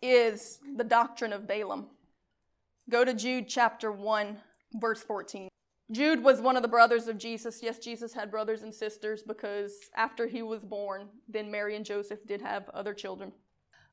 [0.02, 1.86] is the doctrine of Balaam.
[2.90, 4.36] Go to Jude chapter 1,
[4.74, 5.48] verse 14.
[5.90, 7.60] Jude was one of the brothers of Jesus.
[7.62, 12.26] Yes, Jesus had brothers and sisters because after he was born, then Mary and Joseph
[12.26, 13.32] did have other children.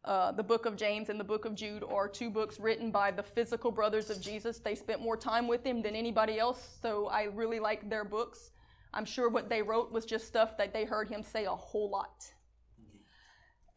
[0.03, 3.11] Uh, the book of James and the book of Jude are two books written by
[3.11, 4.59] the physical brothers of Jesus.
[4.59, 8.51] They spent more time with him than anybody else, so I really like their books.
[8.93, 11.89] I'm sure what they wrote was just stuff that they heard him say a whole
[11.89, 12.25] lot.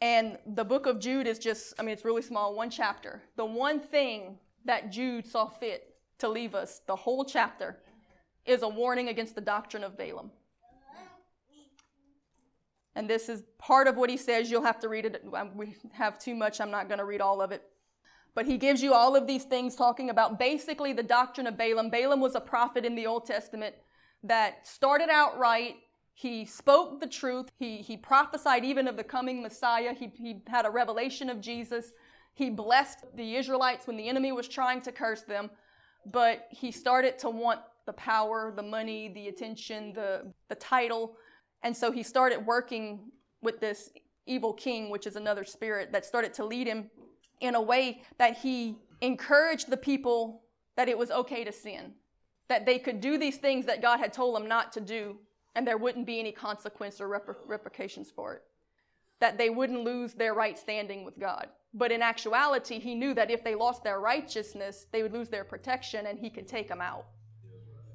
[0.00, 3.22] And the book of Jude is just, I mean, it's really small, one chapter.
[3.36, 7.80] The one thing that Jude saw fit to leave us, the whole chapter,
[8.46, 10.30] is a warning against the doctrine of Balaam.
[12.96, 14.50] And this is part of what he says.
[14.50, 15.24] You'll have to read it.
[15.34, 16.60] Um, we have too much.
[16.60, 17.62] I'm not going to read all of it.
[18.34, 21.90] But he gives you all of these things talking about basically the doctrine of Balaam.
[21.90, 23.74] Balaam was a prophet in the Old Testament
[24.22, 25.76] that started out right.
[26.14, 27.50] He spoke the truth.
[27.58, 29.92] He, he prophesied even of the coming Messiah.
[29.92, 31.92] He, he had a revelation of Jesus.
[32.34, 35.50] He blessed the Israelites when the enemy was trying to curse them.
[36.06, 41.16] But he started to want the power, the money, the attention, the, the title.
[41.62, 43.90] And so he started working with this
[44.26, 46.90] evil king, which is another spirit that started to lead him
[47.40, 50.42] in a way that he encouraged the people
[50.76, 51.92] that it was okay to sin,
[52.48, 55.18] that they could do these things that God had told them not to do,
[55.54, 58.42] and there wouldn't be any consequence or reper- repercussions for it,
[59.20, 61.48] that they wouldn't lose their right standing with God.
[61.74, 65.44] But in actuality, he knew that if they lost their righteousness, they would lose their
[65.44, 67.06] protection and he could take them out.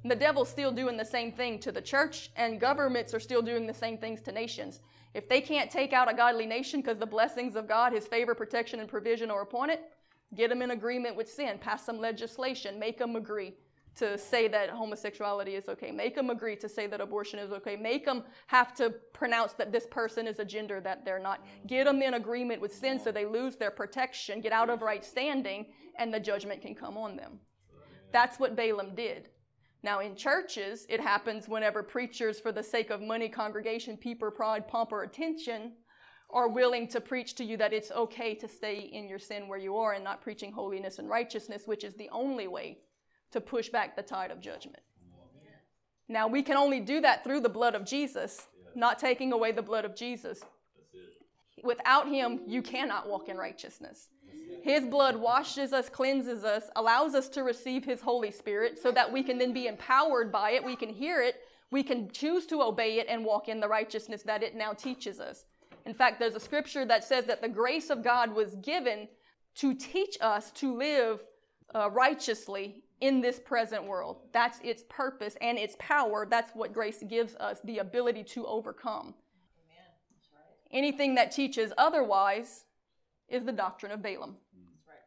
[0.03, 3.41] And the devil's still doing the same thing to the church, and governments are still
[3.41, 4.79] doing the same things to nations.
[5.13, 8.35] If they can't take out a godly nation because the blessings of God, his favor,
[8.35, 9.81] protection, and provision are upon it,
[10.35, 13.55] get them in agreement with sin, pass some legislation, make them agree
[13.99, 15.91] to say that homosexuality is okay.
[15.91, 17.75] Make them agree to say that abortion is okay.
[17.75, 21.45] Make them have to pronounce that this person is a gender that they're not.
[21.67, 25.03] Get them in agreement with sin so they lose their protection, get out of right
[25.03, 27.39] standing, and the judgment can come on them.
[28.13, 29.29] That's what Balaam did.
[29.83, 34.67] Now, in churches, it happens whenever preachers, for the sake of money, congregation, people, pride,
[34.67, 35.73] pomp, or attention,
[36.31, 39.59] are willing to preach to you that it's okay to stay in your sin where
[39.59, 42.77] you are and not preaching holiness and righteousness, which is the only way
[43.31, 44.83] to push back the tide of judgment.
[46.07, 49.61] Now, we can only do that through the blood of Jesus, not taking away the
[49.61, 50.41] blood of Jesus.
[51.63, 54.09] Without Him, you cannot walk in righteousness.
[54.63, 59.11] His blood washes us, cleanses us, allows us to receive His Holy Spirit so that
[59.11, 60.63] we can then be empowered by it.
[60.63, 64.23] We can hear it, we can choose to obey it, and walk in the righteousness
[64.23, 65.45] that it now teaches us.
[65.85, 69.07] In fact, there's a scripture that says that the grace of God was given
[69.55, 71.23] to teach us to live
[71.73, 74.17] uh, righteously in this present world.
[74.33, 76.27] That's its purpose and its power.
[76.29, 79.13] That's what grace gives us the ability to overcome.
[80.33, 80.77] Right.
[80.77, 82.65] Anything that teaches otherwise
[83.29, 84.35] is the doctrine of Balaam.
[84.87, 84.97] Right.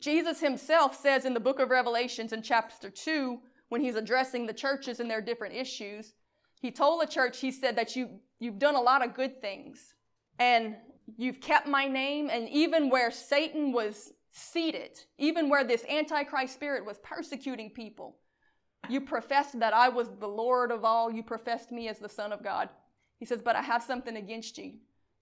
[0.00, 4.54] Jesus himself says in the book of Revelations in chapter 2, when he's addressing the
[4.54, 6.14] churches and their different issues,
[6.60, 9.94] he told the church, he said that you, you've done a lot of good things
[10.38, 10.76] and
[11.16, 16.84] you've kept my name, and even where Satan was seated, even where this Antichrist spirit
[16.84, 18.16] was persecuting people.
[18.88, 21.10] You professed that I was the Lord of all.
[21.10, 22.68] You professed me as the Son of God.
[23.18, 24.74] He says, But I have something against you.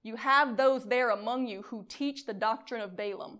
[0.02, 3.38] You have those there among you who teach the doctrine of Balaam,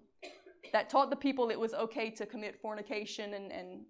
[0.73, 3.81] that taught the people it was okay to commit fornication and, and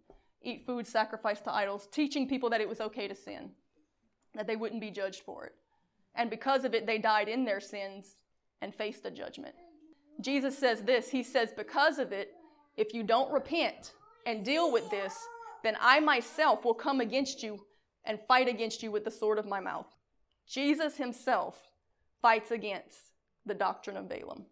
[0.43, 3.51] eat food sacrificed to idols, teaching people that it was okay to sin,
[4.35, 5.53] that they wouldn't be judged for it.
[6.15, 8.17] And because of it, they died in their sins
[8.63, 9.55] and faced a judgment.
[10.21, 12.33] Jesus says this He says, Because of it,
[12.77, 13.93] if you don't repent
[14.27, 15.15] and deal with this,
[15.63, 17.65] then I myself will come against you
[18.05, 19.87] and fight against you with the sword of my mouth.
[20.47, 21.59] Jesus himself
[22.21, 22.99] fights against
[23.47, 24.47] the doctrine of Balaam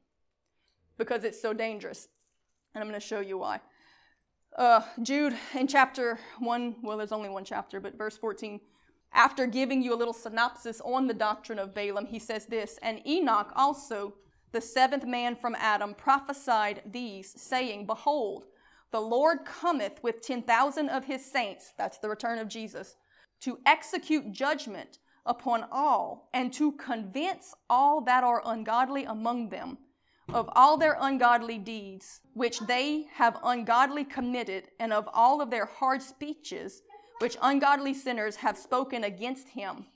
[0.97, 2.09] because it's so dangerous.
[2.75, 3.61] And I'm going to show you why.
[4.57, 8.61] Uh, Jude in chapter 1, well, there's only one chapter, but verse 14,
[9.15, 13.07] after giving you a little synopsis on the doctrine of Balaam, he says this And
[13.07, 14.15] Enoch also
[14.53, 18.45] the seventh man from Adam, prophesied these, saying, Behold,
[18.91, 22.97] the Lord cometh with 10,000 of his saints, that's the return of Jesus,
[23.41, 29.79] to execute judgment upon all, and to convince all that are ungodly among them
[30.33, 35.67] of all their ungodly deeds, which they have ungodly committed, and of all of their
[35.67, 36.83] hard speeches,
[37.19, 39.87] which ungodly sinners have spoken against him.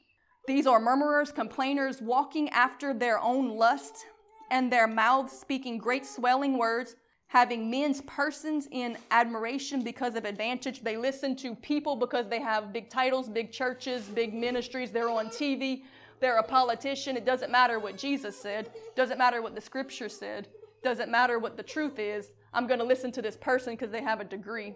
[0.47, 4.07] These are murmurers, complainers, walking after their own lust
[4.51, 6.97] and their mouths speaking great swelling words,
[7.29, 10.83] having men's persons in admiration because of advantage.
[10.83, 14.91] They listen to people because they have big titles, big churches, big ministries.
[14.91, 15.83] They're on TV.
[16.21, 17.17] They're a politician.
[17.17, 18.71] It doesn't matter what Jesus said.
[18.95, 20.49] Doesn't matter what the scripture said.
[20.83, 22.31] Doesn't matter what the truth is.
[22.55, 24.75] I'm going to listen to this person because they have a degree.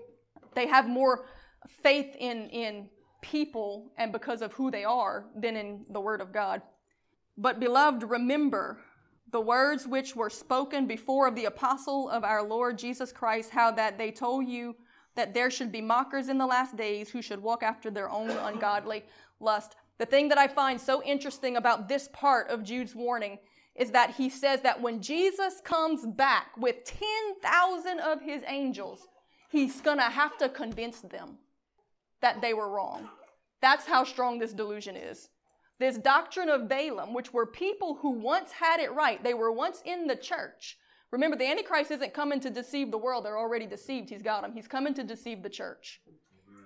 [0.54, 1.26] They have more
[1.82, 2.88] faith in, in
[3.22, 6.62] people and because of who they are than in the Word of God.
[7.38, 8.80] But, beloved, remember
[9.32, 13.70] the words which were spoken before of the apostle of our Lord Jesus Christ, how
[13.72, 14.76] that they told you
[15.14, 18.30] that there should be mockers in the last days who should walk after their own
[18.30, 19.04] ungodly
[19.38, 19.76] lust.
[19.98, 23.38] The thing that I find so interesting about this part of Jude's warning
[23.74, 29.08] is that he says that when Jesus comes back with 10,000 of his angels,
[29.48, 31.38] he's going to have to convince them
[32.20, 33.08] that they were wrong.
[33.62, 35.28] That's how strong this delusion is.
[35.80, 39.80] This doctrine of Balaam, which were people who once had it right, they were once
[39.86, 40.76] in the church.
[41.10, 43.24] Remember, the Antichrist isn't coming to deceive the world.
[43.24, 44.10] They're already deceived.
[44.10, 44.52] He's got them.
[44.52, 46.02] He's coming to deceive the church.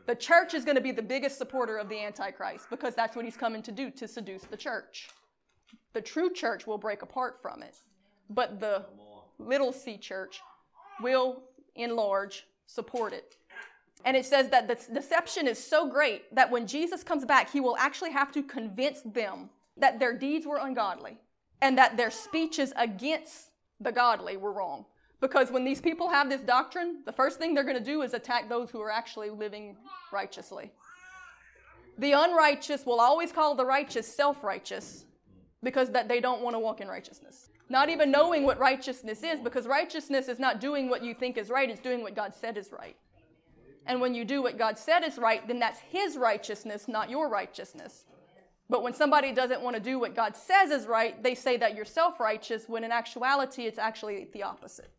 [0.08, 3.24] The church is going to be the biggest supporter of the Antichrist because that's what
[3.24, 5.08] he's coming to do to seduce the church.
[5.92, 7.76] The true church will break apart from it,
[8.28, 8.84] but the
[9.38, 10.40] little c church
[11.00, 11.44] will,
[11.76, 13.36] in large, support it.
[14.04, 17.60] And it says that the deception is so great that when Jesus comes back, he
[17.60, 19.48] will actually have to convince them
[19.78, 21.18] that their deeds were ungodly
[21.62, 23.50] and that their speeches against
[23.80, 24.84] the godly were wrong.
[25.20, 28.12] Because when these people have this doctrine, the first thing they're going to do is
[28.12, 29.76] attack those who are actually living
[30.12, 30.70] righteously.
[31.96, 35.06] The unrighteous will always call the righteous self righteous
[35.62, 37.48] because that they don't want to walk in righteousness.
[37.70, 41.48] Not even knowing what righteousness is, because righteousness is not doing what you think is
[41.48, 42.96] right, it's doing what God said is right.
[43.86, 47.28] And when you do what God said is right, then that's His righteousness, not your
[47.28, 48.04] righteousness.
[48.70, 51.74] But when somebody doesn't want to do what God says is right, they say that
[51.74, 54.90] you're self righteous, when in actuality, it's actually the opposite.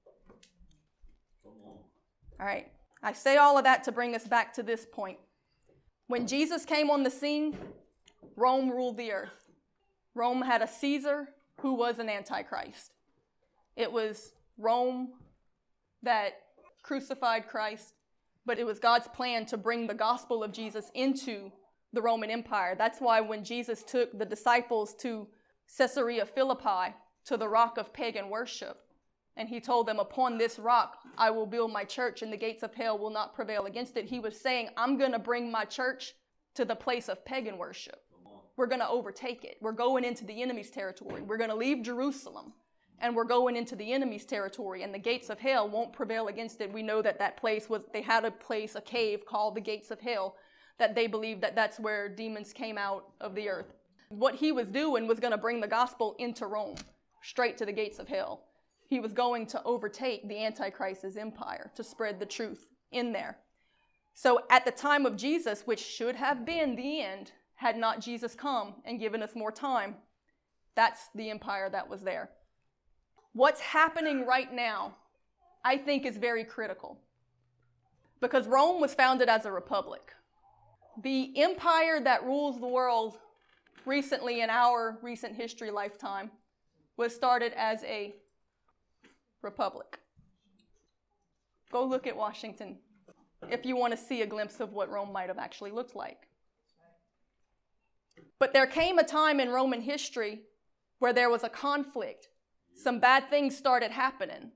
[2.39, 2.71] All right.
[3.01, 5.17] I say all of that to bring us back to this point.
[6.07, 7.57] When Jesus came on the scene,
[8.35, 9.51] Rome ruled the earth.
[10.13, 11.29] Rome had a Caesar
[11.61, 12.91] who was an antichrist.
[13.75, 15.09] It was Rome
[16.03, 16.33] that
[16.83, 17.94] crucified Christ,
[18.45, 21.51] but it was God's plan to bring the gospel of Jesus into
[21.93, 22.75] the Roman Empire.
[22.77, 25.27] That's why when Jesus took the disciples to
[25.77, 26.93] Caesarea Philippi,
[27.25, 28.77] to the rock of pagan worship,
[29.37, 32.63] and he told them, Upon this rock I will build my church, and the gates
[32.63, 34.05] of hell will not prevail against it.
[34.05, 36.13] He was saying, I'm going to bring my church
[36.55, 37.99] to the place of pagan worship.
[38.57, 39.57] We're going to overtake it.
[39.61, 41.21] We're going into the enemy's territory.
[41.21, 42.53] We're going to leave Jerusalem,
[42.99, 46.61] and we're going into the enemy's territory, and the gates of hell won't prevail against
[46.61, 46.71] it.
[46.71, 49.91] We know that that place was, they had a place, a cave called the gates
[49.91, 50.35] of hell,
[50.77, 53.73] that they believed that that's where demons came out of the earth.
[54.09, 56.75] What he was doing was going to bring the gospel into Rome,
[57.21, 58.43] straight to the gates of hell.
[58.87, 63.37] He was going to overtake the Antichrist's empire to spread the truth in there.
[64.13, 68.35] So at the time of Jesus, which should have been the end, had not Jesus
[68.35, 69.95] come and given us more time,
[70.75, 72.29] that's the empire that was there.
[73.35, 74.95] What's happening right now,
[75.61, 76.97] I think, is very critical.
[78.21, 80.13] Because Rome was founded as a republic.
[81.03, 83.17] The empire that rules the world
[83.85, 86.31] recently in our recent history lifetime
[86.95, 88.15] was started as a
[89.41, 89.99] republic.
[91.73, 92.77] Go look at Washington
[93.51, 96.29] if you want to see a glimpse of what Rome might have actually looked like.
[98.39, 100.43] But there came a time in Roman history
[100.99, 102.29] where there was a conflict.
[102.75, 104.51] Some bad things started happening,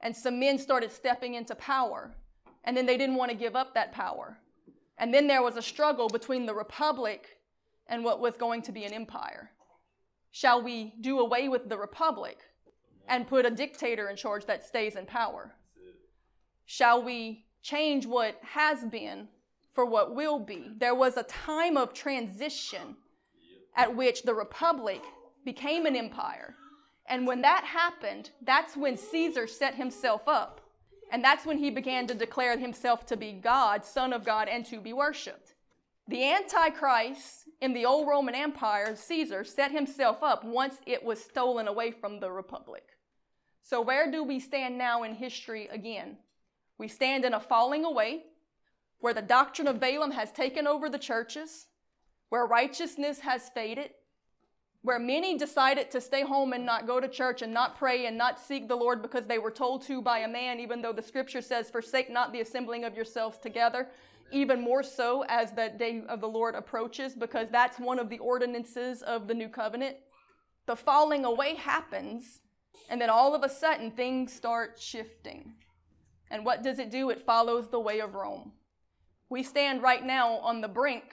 [0.00, 2.14] and some men started stepping into power,
[2.64, 4.38] and then they didn't want to give up that power.
[4.98, 7.38] And then there was a struggle between the republic
[7.86, 9.50] and what was going to be an empire.
[10.30, 12.38] Shall we do away with the republic
[13.08, 15.54] and put a dictator in charge that stays in power?
[16.66, 19.28] Shall we change what has been
[19.74, 20.72] for what will be?
[20.76, 22.96] There was a time of transition
[23.74, 25.02] at which the republic
[25.44, 26.54] became an empire.
[27.10, 30.60] And when that happened, that's when Caesar set himself up.
[31.10, 34.64] And that's when he began to declare himself to be God, Son of God, and
[34.66, 35.54] to be worshiped.
[36.06, 41.66] The Antichrist in the old Roman Empire, Caesar, set himself up once it was stolen
[41.66, 42.84] away from the Republic.
[43.62, 46.16] So, where do we stand now in history again?
[46.78, 48.22] We stand in a falling away
[49.00, 51.66] where the doctrine of Balaam has taken over the churches,
[52.28, 53.90] where righteousness has faded,
[54.82, 58.16] where many decided to stay home and not go to church and not pray and
[58.16, 61.02] not seek the Lord because they were told to by a man, even though the
[61.02, 63.88] scripture says, Forsake not the assembling of yourselves together,
[64.32, 68.18] even more so as the day of the Lord approaches, because that's one of the
[68.18, 69.96] ordinances of the new covenant.
[70.66, 72.40] The falling away happens,
[72.88, 75.54] and then all of a sudden things start shifting.
[76.30, 77.10] And what does it do?
[77.10, 78.52] It follows the way of Rome.
[79.28, 81.04] We stand right now on the brink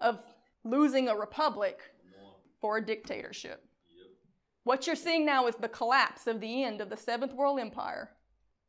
[0.00, 0.18] of
[0.64, 1.80] losing a republic
[2.60, 3.64] for a dictatorship.
[4.64, 8.10] What you're seeing now is the collapse of the end of the Seventh World Empire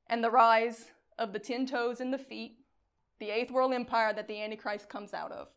[0.07, 2.57] and the rise of the ten toes and the feet,
[3.19, 5.47] the Eighth World Empire that the Antichrist comes out of.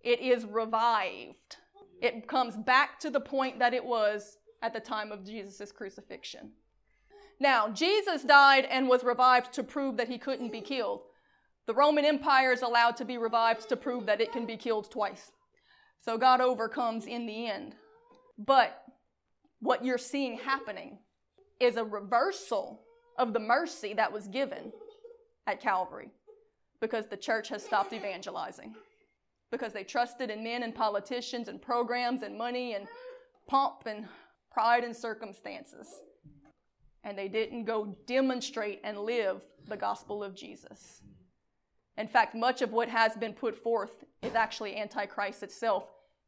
[0.00, 1.56] It is revived.
[2.00, 6.52] It comes back to the point that it was at the time of Jesus' crucifixion.
[7.38, 11.02] Now, Jesus died and was revived to prove that he couldn't be killed.
[11.66, 14.90] The Roman Empire is allowed to be revived to prove that it can be killed
[14.90, 15.32] twice.
[16.04, 17.74] So God overcomes in the end.
[18.36, 18.82] But
[19.60, 20.98] what you're seeing happening
[21.60, 22.80] is a reversal
[23.18, 24.72] of the mercy that was given
[25.46, 26.10] at Calvary
[26.80, 28.74] because the church has stopped evangelizing.
[29.52, 32.88] Because they trusted in men and politicians and programs and money and
[33.46, 34.06] pomp and
[34.50, 35.86] pride and circumstances.
[37.04, 41.02] And they didn't go demonstrate and live the gospel of Jesus.
[41.98, 45.84] In fact, much of what has been put forth is actually Antichrist itself.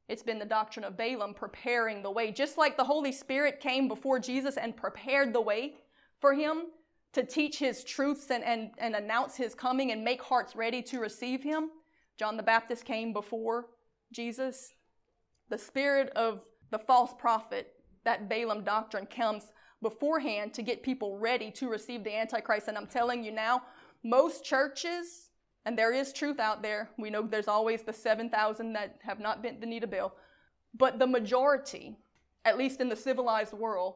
[0.08, 2.30] It's been the doctrine of Balaam preparing the way.
[2.30, 5.76] Just like the Holy Spirit came before Jesus and prepared the way
[6.20, 6.64] for him
[7.14, 11.00] to teach his truths and, and, and announce his coming and make hearts ready to
[11.00, 11.70] receive him,
[12.18, 13.66] John the Baptist came before
[14.12, 14.74] Jesus.
[15.48, 17.72] The spirit of the false prophet,
[18.04, 19.44] that Balaam doctrine, comes
[19.80, 22.68] beforehand to get people ready to receive the Antichrist.
[22.68, 23.62] And I'm telling you now,
[24.02, 25.30] most churches
[25.66, 26.90] and there is truth out there.
[26.98, 30.14] We know there's always the 7,000 that have not bent the knee to Baal.
[30.76, 31.96] But the majority,
[32.44, 33.94] at least in the civilized world,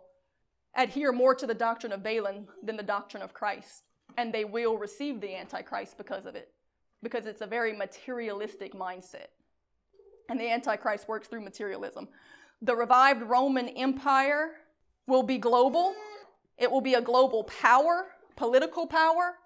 [0.74, 3.82] adhere more to the doctrine of Balaam than the doctrine of Christ.
[4.16, 6.52] And they will receive the Antichrist because of it,
[7.02, 9.28] because it's a very materialistic mindset.
[10.30, 12.08] And the Antichrist works through materialism.
[12.62, 14.52] The revived Roman Empire
[15.06, 15.94] will be global,
[16.56, 18.06] it will be a global power,
[18.36, 19.36] political power,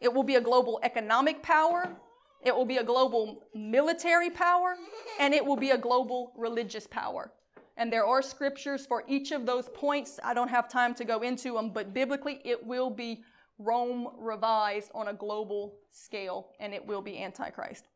[0.00, 1.96] it will be a global economic power,
[2.42, 4.76] it will be a global military power,
[5.18, 7.32] and it will be a global religious power.
[7.76, 10.18] And there are scriptures for each of those points.
[10.24, 13.22] I don't have time to go into them, but biblically, it will be
[13.58, 17.88] Rome revised on a global scale, and it will be Antichrist.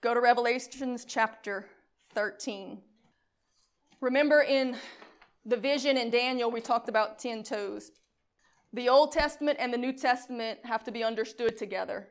[0.00, 1.66] Go to Revelations chapter
[2.14, 2.78] 13.
[4.00, 4.76] Remember in
[5.44, 7.90] the vision in Daniel, we talked about 10 toes.
[8.72, 12.08] The Old Testament and the New Testament have to be understood together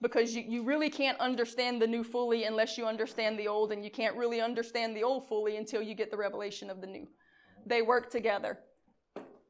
[0.00, 3.84] because you, you really can't understand the new fully unless you understand the old, and
[3.84, 7.06] you can't really understand the old fully until you get the revelation of the new.
[7.64, 8.58] They work together.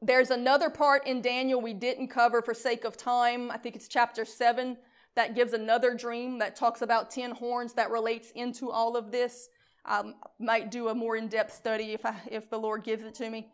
[0.01, 3.49] There's another part in Daniel we didn't cover for sake of time.
[3.49, 4.77] I think it's chapter 7
[5.15, 9.49] that gives another dream that talks about 10 horns that relates into all of this.
[9.85, 13.03] I um, might do a more in depth study if, I, if the Lord gives
[13.03, 13.49] it to me.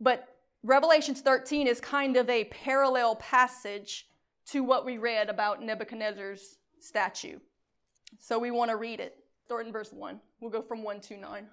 [0.00, 0.28] But
[0.66, 4.08] Revelations 13 is kind of a parallel passage
[4.46, 7.38] to what we read about Nebuchadnezzar's statue.
[8.18, 9.18] So we want to read it.
[9.44, 10.18] Start in verse 1.
[10.40, 11.46] We'll go from 1 to 9.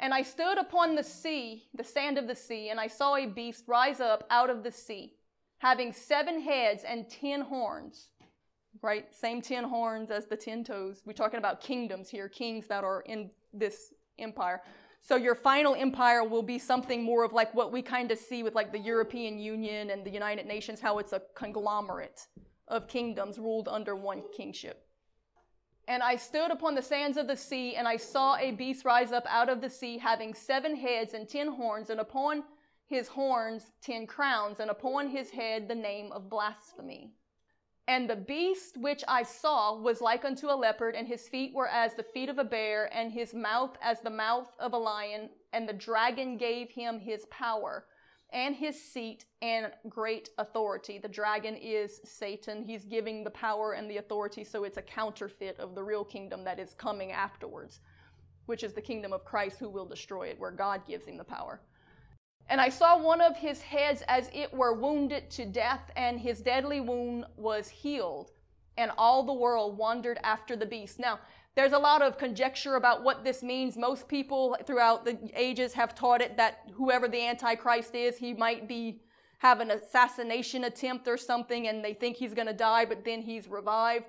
[0.00, 3.24] And I stood upon the sea, the sand of the sea, and I saw a
[3.24, 5.14] beast rise up out of the sea,
[5.58, 8.08] having seven heads and ten horns.
[8.82, 9.14] Right?
[9.14, 11.00] Same ten horns as the ten toes.
[11.06, 14.60] We're talking about kingdoms here, kings that are in this empire.
[15.04, 18.44] So your final empire will be something more of like what we kind of see
[18.44, 22.28] with like the European Union and the United Nations, how it's a conglomerate
[22.68, 24.86] of kingdoms ruled under one kingship.
[25.88, 29.10] And I stood upon the sands of the sea, and I saw a beast rise
[29.10, 32.44] up out of the sea, having seven heads and ten horns, and upon
[32.86, 37.14] his horns ten crowns, and upon his head the name of blasphemy.
[37.88, 41.68] And the beast which I saw was like unto a leopard, and his feet were
[41.68, 45.30] as the feet of a bear, and his mouth as the mouth of a lion.
[45.52, 47.86] And the dragon gave him his power
[48.32, 50.98] and his seat and great authority.
[50.98, 52.64] The dragon is Satan.
[52.64, 56.44] He's giving the power and the authority, so it's a counterfeit of the real kingdom
[56.44, 57.80] that is coming afterwards,
[58.46, 61.24] which is the kingdom of Christ who will destroy it, where God gives him the
[61.24, 61.60] power.
[62.48, 66.40] And I saw one of his heads as it were wounded to death, and his
[66.40, 68.32] deadly wound was healed.
[68.76, 70.98] And all the world wandered after the beast.
[70.98, 71.18] Now,
[71.54, 73.76] there's a lot of conjecture about what this means.
[73.76, 78.66] Most people throughout the ages have taught it that whoever the Antichrist is, he might
[78.66, 79.02] be
[79.38, 83.20] have an assassination attempt or something, and they think he's going to die, but then
[83.20, 84.06] he's revived.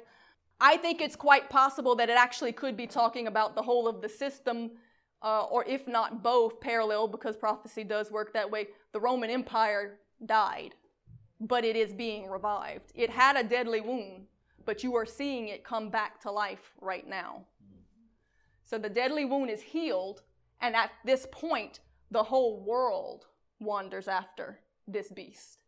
[0.61, 4.01] I think it's quite possible that it actually could be talking about the whole of
[4.01, 4.71] the system
[5.23, 8.67] uh, or if not both, parallel because prophecy does work that way.
[8.91, 10.75] The Roman Empire died,
[11.39, 12.91] but it is being revived.
[12.93, 14.27] It had a deadly wound,
[14.65, 17.45] but you are seeing it come back to life right now.
[18.65, 20.23] So the deadly wound is healed,
[20.61, 21.79] and at this point,
[22.11, 23.25] the whole world
[23.59, 25.62] wanders after this beast.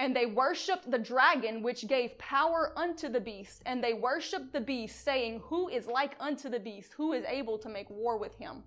[0.00, 3.62] And they worshiped the dragon, which gave power unto the beast.
[3.66, 6.92] And they worshiped the beast, saying, Who is like unto the beast?
[6.92, 8.62] Who is able to make war with him?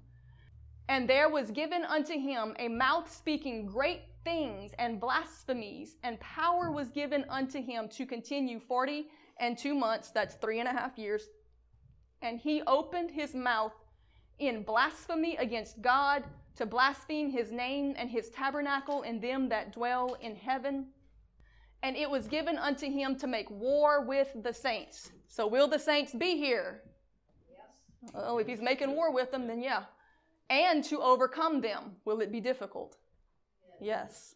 [0.90, 6.70] And there was given unto him a mouth speaking great things and blasphemies, and power
[6.70, 9.08] was given unto him to continue forty
[9.40, 11.30] and two months, that's three and a half years.
[12.22, 13.74] And he opened his mouth
[14.38, 16.24] in blasphemy against God
[16.58, 20.88] to blaspheme his name and his tabernacle and them that dwell in heaven
[21.84, 25.12] and it was given unto him to make war with the saints.
[25.28, 26.82] So, will the saints be here?
[27.50, 28.14] Yes.
[28.16, 29.84] Oh, if he's making war with them, then yeah.
[30.50, 31.96] And to overcome them.
[32.06, 32.98] Will it be difficult?
[33.80, 34.36] Yes.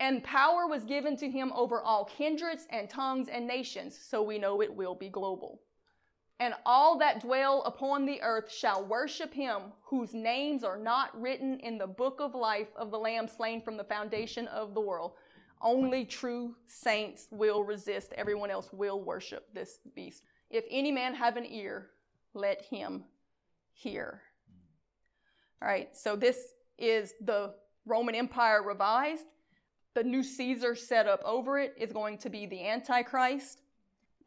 [0.00, 4.38] And power was given to him over all kindreds and tongues and nations, so we
[4.38, 5.60] know it will be global.
[6.40, 11.60] And all that dwell upon the earth shall worship him, whose names are not written
[11.60, 15.12] in the book of life of the Lamb slain from the foundation of the world.
[15.64, 18.12] Only true saints will resist.
[18.16, 20.22] Everyone else will worship this beast.
[20.50, 21.88] If any man have an ear,
[22.34, 23.04] let him
[23.72, 24.20] hear.
[25.62, 27.54] All right, so this is the
[27.86, 29.24] Roman Empire revised.
[29.94, 33.62] The new Caesar set up over it is going to be the Antichrist.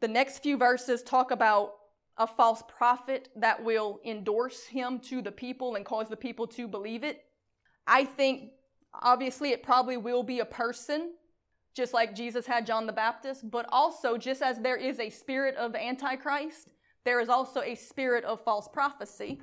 [0.00, 1.74] The next few verses talk about
[2.16, 6.66] a false prophet that will endorse him to the people and cause the people to
[6.66, 7.26] believe it.
[7.86, 8.50] I think
[8.92, 11.12] obviously it probably will be a person
[11.78, 15.54] just like Jesus had John the Baptist, but also just as there is a spirit
[15.56, 16.68] of Antichrist,
[17.04, 19.40] there is also a spirit of false prophecy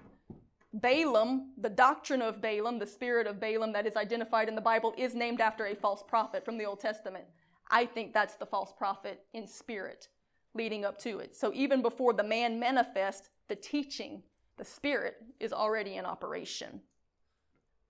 [0.76, 4.94] Balaam, the doctrine of Balaam, the spirit of Balaam that is identified in the Bible,
[4.98, 7.24] is named after a false prophet from the Old Testament.
[7.72, 10.10] I think that's the false prophet in spirit
[10.54, 11.34] leading up to it.
[11.34, 14.22] So even before the man manifests, the teaching,
[14.58, 16.82] the spirit is already in operation.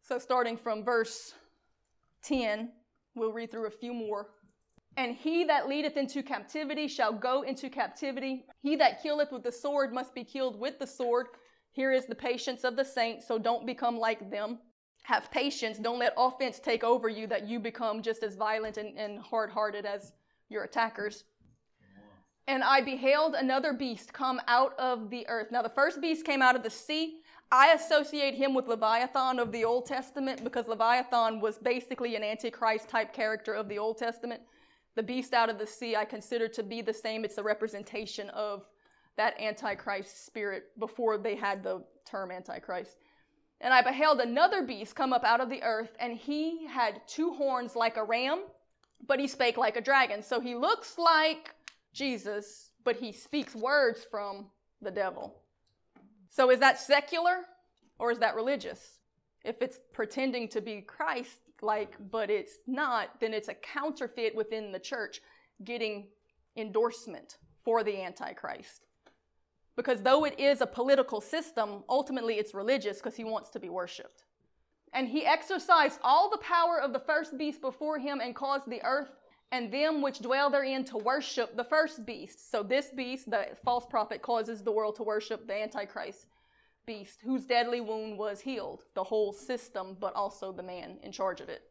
[0.01, 1.33] So starting from verse
[2.23, 2.71] 10,
[3.15, 4.27] we'll read through a few more.
[4.97, 8.45] And he that leadeth into captivity shall go into captivity.
[8.61, 11.27] He that killeth with the sword must be killed with the sword.
[11.71, 14.59] Here is the patience of the saints, so don't become like them.
[15.03, 15.77] Have patience.
[15.77, 19.51] Don't let offense take over you that you become just as violent and, and hard
[19.51, 20.13] hearted as
[20.49, 21.25] your attackers.
[22.47, 25.47] And I beheld another beast come out of the earth.
[25.51, 27.21] Now, the first beast came out of the sea.
[27.51, 32.87] I associate him with Leviathan of the Old Testament because Leviathan was basically an Antichrist
[32.87, 34.41] type character of the Old Testament.
[34.95, 37.25] The beast out of the sea I consider to be the same.
[37.25, 38.65] It's a representation of
[39.17, 42.97] that Antichrist spirit before they had the term Antichrist.
[43.61, 47.33] And I beheld another beast come up out of the earth, and he had two
[47.33, 48.43] horns like a ram,
[49.07, 50.21] but he spake like a dragon.
[50.21, 51.51] So he looks like
[51.93, 54.47] Jesus, but he speaks words from
[54.81, 55.35] the devil.
[56.29, 57.45] So is that secular
[57.97, 58.99] or is that religious?
[59.43, 64.71] If it's pretending to be Christ like, but it's not, then it's a counterfeit within
[64.71, 65.21] the church
[65.63, 66.07] getting
[66.57, 68.85] endorsement for the Antichrist.
[69.75, 73.69] Because though it is a political system, ultimately it's religious because he wants to be
[73.69, 74.23] worshiped.
[74.93, 78.81] And he exercised all the power of the first beast before him and caused the
[78.83, 79.11] earth
[79.51, 82.49] and them which dwell therein to worship the first beast.
[82.49, 86.27] So this beast, the false prophet, causes the world to worship the Antichrist
[86.85, 91.41] beast, whose deadly wound was healed, the whole system, but also the man in charge
[91.41, 91.63] of it.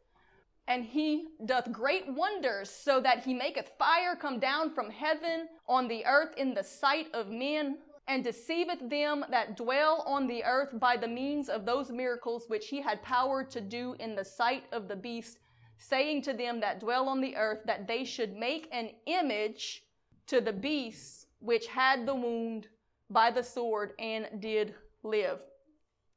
[0.66, 5.88] And he doth great wonders, so that he maketh fire come down from heaven on
[5.88, 10.78] the earth in the sight of men, and deceiveth them that dwell on the earth
[10.78, 14.64] by the means of those miracles which he had power to do in the sight
[14.72, 15.38] of the beast
[15.78, 19.84] saying to them that dwell on the earth that they should make an image
[20.26, 22.68] to the beast which had the wound
[23.10, 24.74] by the sword and did
[25.04, 25.38] live.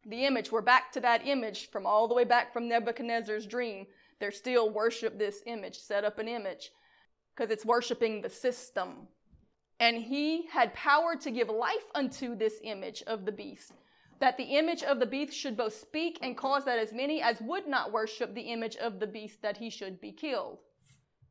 [0.06, 3.88] The image, we're back to that image from all the way back from Nebuchadnezzar's dream.
[4.20, 6.72] They're still worship this image, set up an image,
[7.36, 9.08] because it's worshiping the system.
[9.80, 13.74] And he had power to give life unto this image of the beast
[14.20, 17.40] that the image of the beast should both speak and cause that as many as
[17.42, 20.58] would not worship the image of the beast that he should be killed.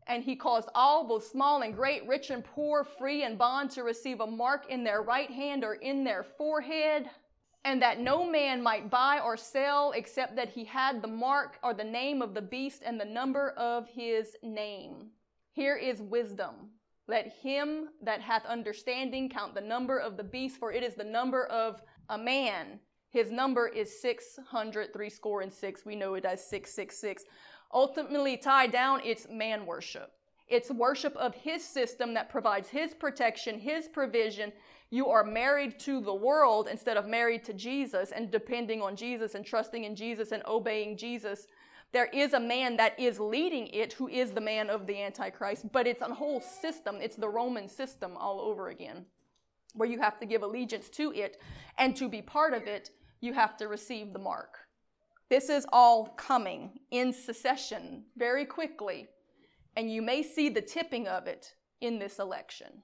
[0.07, 3.83] And he caused all, both small and great, rich and poor, free and bond, to
[3.83, 7.11] receive a mark in their right hand or in their forehead,
[7.67, 11.75] and that no man might buy or sell except that he had the mark or
[11.75, 15.09] the name of the beast and the number of his name.
[15.51, 16.71] Here is wisdom.
[17.09, 21.03] Let him that hath understanding count the number of the beast, for it is the
[21.03, 22.79] number of a man.
[23.11, 25.85] His number is 600, three score and six.
[25.85, 27.25] We know it as 666.
[27.75, 30.13] Ultimately, tied down, it's man worship.
[30.47, 34.53] It's worship of his system that provides his protection, his provision.
[34.91, 39.35] You are married to the world instead of married to Jesus and depending on Jesus
[39.35, 41.47] and trusting in Jesus and obeying Jesus.
[41.93, 45.71] There is a man that is leading it who is the man of the Antichrist,
[45.73, 46.99] but it's a whole system.
[47.01, 49.07] It's the Roman system all over again
[49.77, 51.41] where you have to give allegiance to it,
[51.79, 54.59] and to be part of it, you have to receive the mark.
[55.29, 59.09] This is all coming in succession very quickly,
[59.77, 62.83] and you may see the tipping of it in this election.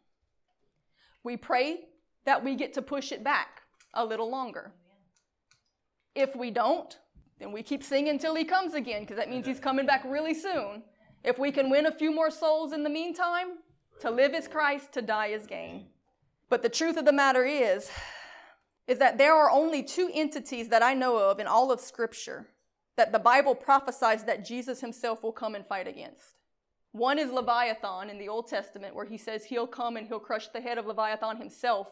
[1.25, 1.87] We pray
[2.25, 3.63] that we get to push it back
[3.95, 4.73] a little longer.
[6.15, 6.99] If we don't,
[7.39, 10.35] then we keep singing till he comes again, because that means he's coming back really
[10.35, 10.83] soon.
[11.25, 13.59] If we can win a few more souls in the meantime,
[14.01, 15.87] to live is Christ, to die is gain.
[16.49, 17.91] But the truth of the matter is,
[18.87, 22.49] is that there are only two entities that I know of in all of Scripture
[22.97, 26.37] that the Bible prophesies that Jesus himself will come and fight against.
[26.91, 30.49] One is Leviathan in the Old Testament, where he says he'll come and he'll crush
[30.49, 31.89] the head of Leviathan himself,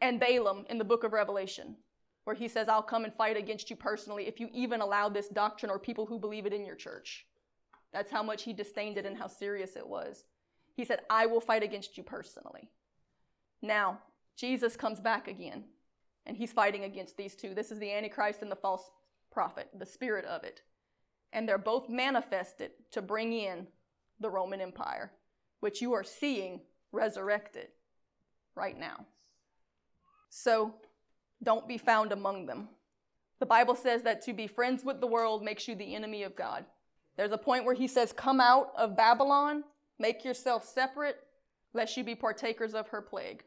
[0.00, 1.76] and Balaam in the book of Revelation,
[2.24, 5.28] where he says, I'll come and fight against you personally if you even allow this
[5.28, 7.26] doctrine or people who believe it in your church.
[7.92, 10.24] That's how much he disdained it and how serious it was.
[10.74, 12.70] He said, I will fight against you personally.
[13.62, 14.00] Now,
[14.36, 15.64] Jesus comes back again,
[16.26, 17.54] and he's fighting against these two.
[17.54, 18.90] This is the Antichrist and the false
[19.32, 20.60] prophet, the spirit of it.
[21.32, 23.66] And they're both manifested to bring in
[24.20, 25.12] the Roman Empire,
[25.60, 26.60] which you are seeing
[26.92, 27.68] resurrected
[28.54, 29.06] right now.
[30.36, 30.74] So
[31.42, 32.68] don't be found among them.
[33.40, 36.36] The Bible says that to be friends with the world makes you the enemy of
[36.36, 36.66] God.
[37.16, 39.64] There's a point where he says, Come out of Babylon,
[39.98, 41.16] make yourself separate,
[41.72, 43.44] lest you be partakers of her plague.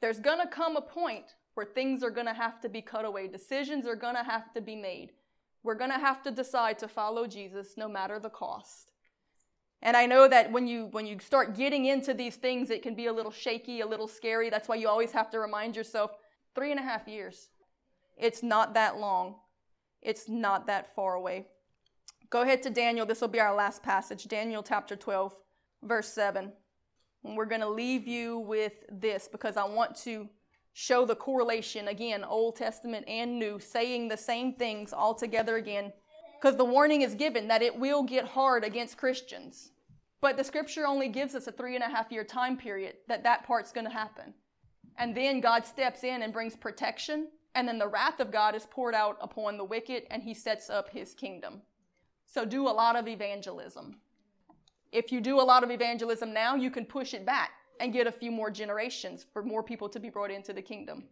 [0.00, 3.04] There's going to come a point where things are going to have to be cut
[3.04, 5.12] away, decisions are going to have to be made.
[5.62, 8.90] We're going to have to decide to follow Jesus no matter the cost.
[9.82, 12.94] And I know that when you when you start getting into these things, it can
[12.94, 14.50] be a little shaky, a little scary.
[14.50, 16.12] That's why you always have to remind yourself:
[16.54, 17.48] three and a half years.
[18.16, 19.36] It's not that long.
[20.02, 21.46] It's not that far away.
[22.30, 23.06] Go ahead to Daniel.
[23.06, 24.26] This will be our last passage.
[24.26, 25.34] Daniel chapter 12,
[25.82, 26.52] verse 7.
[27.24, 30.28] And we're going to leave you with this because I want to
[30.72, 35.92] show the correlation again, Old Testament and New, saying the same things all together again
[36.40, 39.70] because the warning is given that it will get hard against Christians.
[40.20, 43.22] But the scripture only gives us a three and a half year time period that
[43.24, 44.34] that part's going to happen.
[44.98, 47.28] And then God steps in and brings protection.
[47.54, 50.68] And then the wrath of God is poured out upon the wicked and he sets
[50.70, 51.62] up his kingdom.
[52.26, 53.96] So do a lot of evangelism.
[54.92, 58.06] If you do a lot of evangelism now, you can push it back and get
[58.06, 61.04] a few more generations for more people to be brought into the kingdom.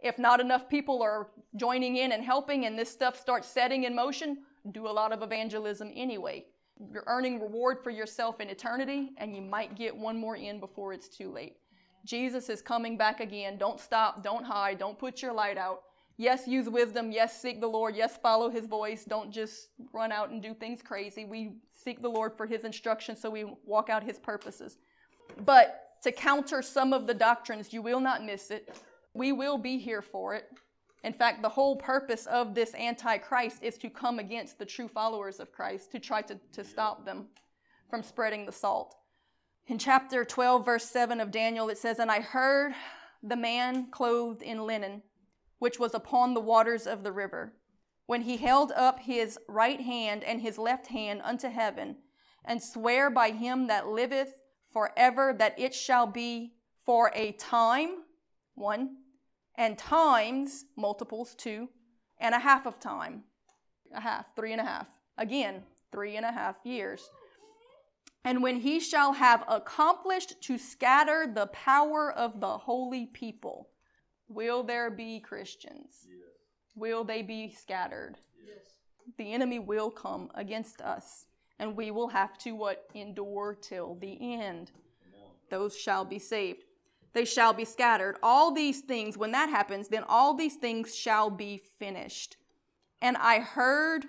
[0.00, 3.94] If not enough people are joining in and helping and this stuff starts setting in
[3.94, 4.38] motion,
[4.70, 6.44] do a lot of evangelism anyway.
[6.92, 10.92] You're earning reward for yourself in eternity, and you might get one more in before
[10.92, 11.56] it's too late.
[12.04, 13.58] Jesus is coming back again.
[13.58, 15.82] Don't stop, don't hide, don't put your light out.
[16.16, 17.10] Yes, use wisdom.
[17.10, 17.96] Yes, seek the Lord.
[17.96, 19.04] Yes, follow his voice.
[19.04, 21.24] Don't just run out and do things crazy.
[21.24, 24.78] We seek the Lord for his instruction so we walk out his purposes.
[25.44, 28.76] But to counter some of the doctrines, you will not miss it.
[29.14, 30.44] We will be here for it.
[31.04, 35.40] In fact, the whole purpose of this Antichrist is to come against the true followers
[35.40, 37.26] of Christ, to try to, to stop them
[37.90, 38.94] from spreading the salt.
[39.66, 42.74] In chapter 12, verse 7 of Daniel, it says, And I heard
[43.22, 45.02] the man clothed in linen,
[45.58, 47.54] which was upon the waters of the river,
[48.06, 51.96] when he held up his right hand and his left hand unto heaven,
[52.44, 54.42] and swear by him that liveth
[54.72, 58.04] forever that it shall be for a time,
[58.54, 58.96] one,
[59.56, 61.68] and times, multiples, two,
[62.18, 63.24] and a half of time.
[63.94, 64.86] A half, three and a half.
[65.18, 67.10] Again, three and a half years.
[68.24, 73.68] And when he shall have accomplished to scatter the power of the holy people,
[74.28, 76.06] will there be Christians?
[76.08, 76.18] Yes.
[76.76, 78.16] Will they be scattered?
[78.46, 78.64] Yes.
[79.18, 81.26] The enemy will come against us,
[81.58, 82.86] and we will have to what?
[82.94, 84.70] Endure till the end.
[85.50, 86.64] Those shall be saved
[87.14, 88.16] they shall be scattered.
[88.22, 92.36] All these things, when that happens, then all these things shall be finished.
[93.00, 94.06] And I heard,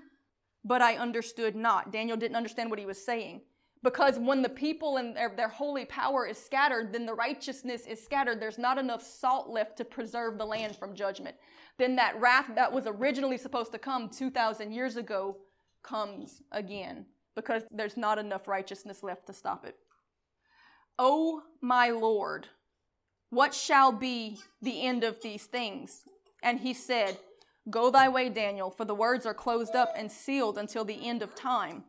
[0.63, 1.91] but I understood not.
[1.91, 3.41] Daniel didn't understand what he was saying.
[3.81, 8.01] Because when the people and their, their, holy power is scattered, then the righteousness is
[8.01, 8.39] scattered.
[8.39, 11.35] There's not enough salt left to preserve the land from judgment.
[11.77, 15.35] Then that wrath that was originally supposed to come 2,000 years ago
[15.81, 19.75] comes again because there's not enough righteousness left to stop it.
[20.97, 22.47] Oh, my Lord,
[23.33, 26.03] what shall be the end of these things?
[26.41, 27.17] And he said,
[27.69, 31.23] Go thy way, Daniel, for the words are closed up and sealed until the end
[31.23, 31.83] of time.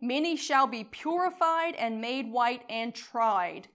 [0.00, 3.68] Many shall be purified and made white and tried,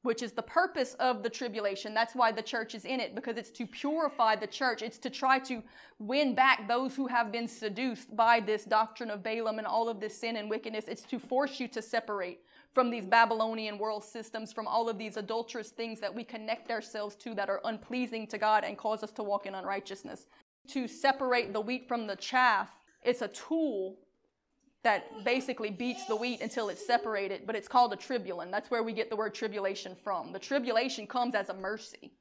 [0.00, 1.92] which is the purpose of the tribulation.
[1.92, 4.80] That's why the church is in it, because it's to purify the church.
[4.80, 5.62] It's to try to
[5.98, 10.00] win back those who have been seduced by this doctrine of Balaam and all of
[10.00, 10.86] this sin and wickedness.
[10.88, 12.40] It's to force you to separate
[12.78, 17.16] from these Babylonian world systems, from all of these adulterous things that we connect ourselves
[17.16, 20.28] to that are unpleasing to God and cause us to walk in unrighteousness.
[20.68, 22.70] To separate the wheat from the chaff,
[23.02, 23.96] it's a tool
[24.84, 28.52] that basically beats the wheat until it's separated, but it's called a tribulum.
[28.52, 30.30] That's where we get the word tribulation from.
[30.30, 32.12] The tribulation comes as a mercy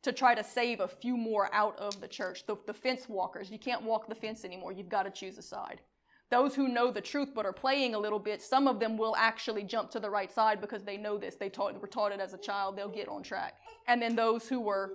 [0.00, 2.46] to try to save a few more out of the church.
[2.46, 4.72] The, the fence walkers, you can't walk the fence anymore.
[4.72, 5.82] You've got to choose a side.
[6.30, 9.14] Those who know the truth but are playing a little bit, some of them will
[9.16, 11.36] actually jump to the right side because they know this.
[11.36, 12.76] They taught, were taught it as a child.
[12.76, 13.54] They'll get on track.
[13.86, 14.94] And then those who were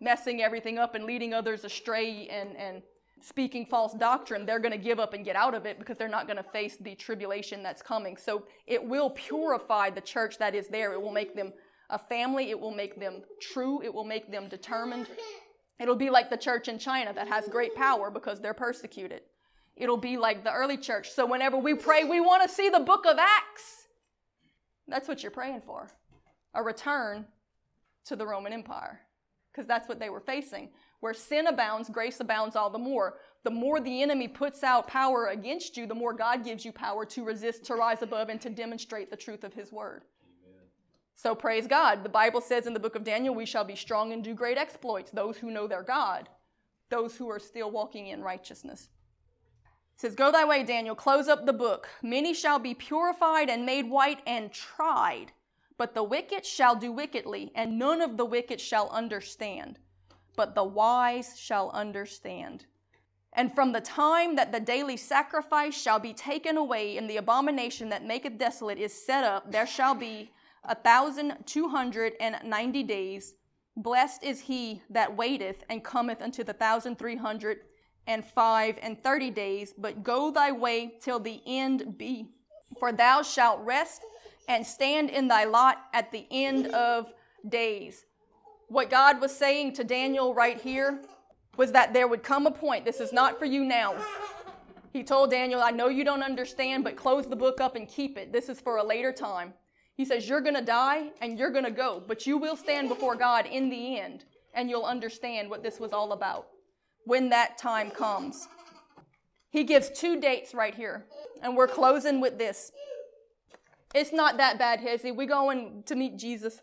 [0.00, 2.82] messing everything up and leading others astray and, and
[3.20, 6.08] speaking false doctrine, they're going to give up and get out of it because they're
[6.08, 8.16] not going to face the tribulation that's coming.
[8.16, 10.92] So it will purify the church that is there.
[10.92, 11.52] It will make them
[11.88, 12.50] a family.
[12.50, 13.80] It will make them true.
[13.80, 15.06] It will make them determined.
[15.78, 19.22] It'll be like the church in China that has great power because they're persecuted.
[19.82, 21.10] It'll be like the early church.
[21.10, 23.88] So whenever we pray, we want to see the book of Acts.
[24.86, 25.90] That's what you're praying for
[26.54, 27.26] a return
[28.04, 29.00] to the Roman Empire.
[29.50, 30.68] Because that's what they were facing.
[31.00, 33.14] Where sin abounds, grace abounds all the more.
[33.42, 37.04] The more the enemy puts out power against you, the more God gives you power
[37.06, 40.04] to resist, to rise above, and to demonstrate the truth of his word.
[40.46, 40.62] Amen.
[41.16, 42.04] So praise God.
[42.04, 44.58] The Bible says in the book of Daniel, we shall be strong and do great
[44.58, 45.10] exploits.
[45.10, 46.28] Those who know their God,
[46.88, 48.88] those who are still walking in righteousness
[50.02, 51.88] says, Go thy way, Daniel, close up the book.
[52.02, 55.32] Many shall be purified and made white and tried,
[55.78, 59.78] but the wicked shall do wickedly, and none of the wicked shall understand.
[60.36, 62.66] but the wise shall understand.
[63.32, 67.88] And from the time that the daily sacrifice shall be taken away, and the abomination
[67.90, 70.32] that maketh desolate is set up, there shall be
[70.64, 73.34] a thousand two hundred and ninety days.
[73.76, 77.60] Blessed is he that waiteth and cometh unto the thousand three hundred
[78.06, 82.28] and five and thirty days, but go thy way till the end be.
[82.78, 84.02] For thou shalt rest
[84.48, 87.12] and stand in thy lot at the end of
[87.48, 88.06] days.
[88.68, 91.02] What God was saying to Daniel right here
[91.56, 93.94] was that there would come a point, this is not for you now.
[94.92, 98.18] He told Daniel, I know you don't understand, but close the book up and keep
[98.18, 98.32] it.
[98.32, 99.54] This is for a later time.
[99.94, 102.88] He says, You're going to die and you're going to go, but you will stand
[102.88, 104.24] before God in the end
[104.54, 106.48] and you'll understand what this was all about
[107.04, 108.48] when that time comes.
[109.50, 111.04] He gives two dates right here,
[111.42, 112.72] and we're closing with this.
[113.94, 115.14] It's not that bad, Hezzy.
[115.14, 116.60] We're going to meet Jesus.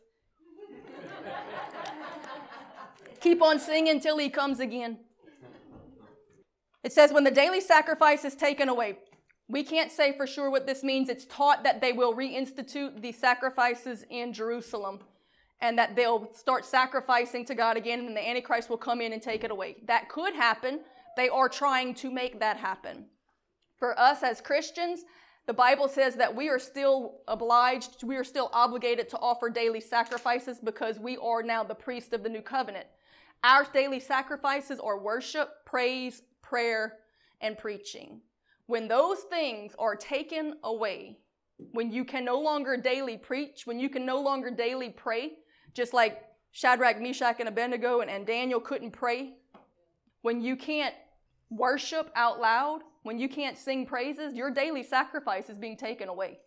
[3.22, 4.98] Keep on singing till he comes again.
[6.84, 8.98] It says, when the daily sacrifice is taken away,
[9.50, 11.10] we can't say for sure what this means.
[11.10, 15.00] It's taught that they will reinstitute the sacrifices in Jerusalem
[15.62, 19.22] and that they'll start sacrificing to God again and the Antichrist will come in and
[19.22, 19.78] take it away.
[19.88, 20.82] That could happen.
[21.18, 23.06] They are trying to make that happen.
[23.78, 25.04] For us as Christians,
[25.48, 29.82] the Bible says that we are still obliged, we are still obligated to offer daily
[29.82, 32.86] sacrifices because we are now the priest of the new covenant.
[33.44, 36.98] Our daily sacrifices are worship, praise, prayer,
[37.42, 38.22] and preaching.
[38.68, 41.18] When those things are taken away,
[41.72, 45.32] when you can no longer daily preach, when you can no longer daily pray,
[45.74, 49.34] just like Shadrach, Meshach, and Abednego and, and Daniel couldn't pray,
[50.22, 50.96] when you can't
[51.50, 56.40] worship out loud, when you can't sing praises, your daily sacrifice is being taken away.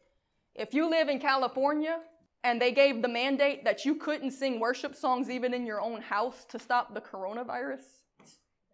[0.54, 2.00] If you live in California
[2.44, 6.02] and they gave the mandate that you couldn't sing worship songs even in your own
[6.02, 7.82] house to stop the coronavirus,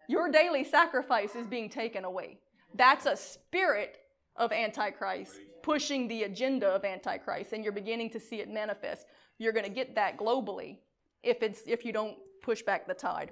[0.08, 2.38] your daily sacrifice is being taken away.
[2.74, 3.98] That's a spirit
[4.36, 9.06] of Antichrist pushing the agenda of Antichrist, and you're beginning to see it manifest.
[9.38, 10.78] You're going to get that globally
[11.22, 13.30] if, it's, if you don't push back the tide.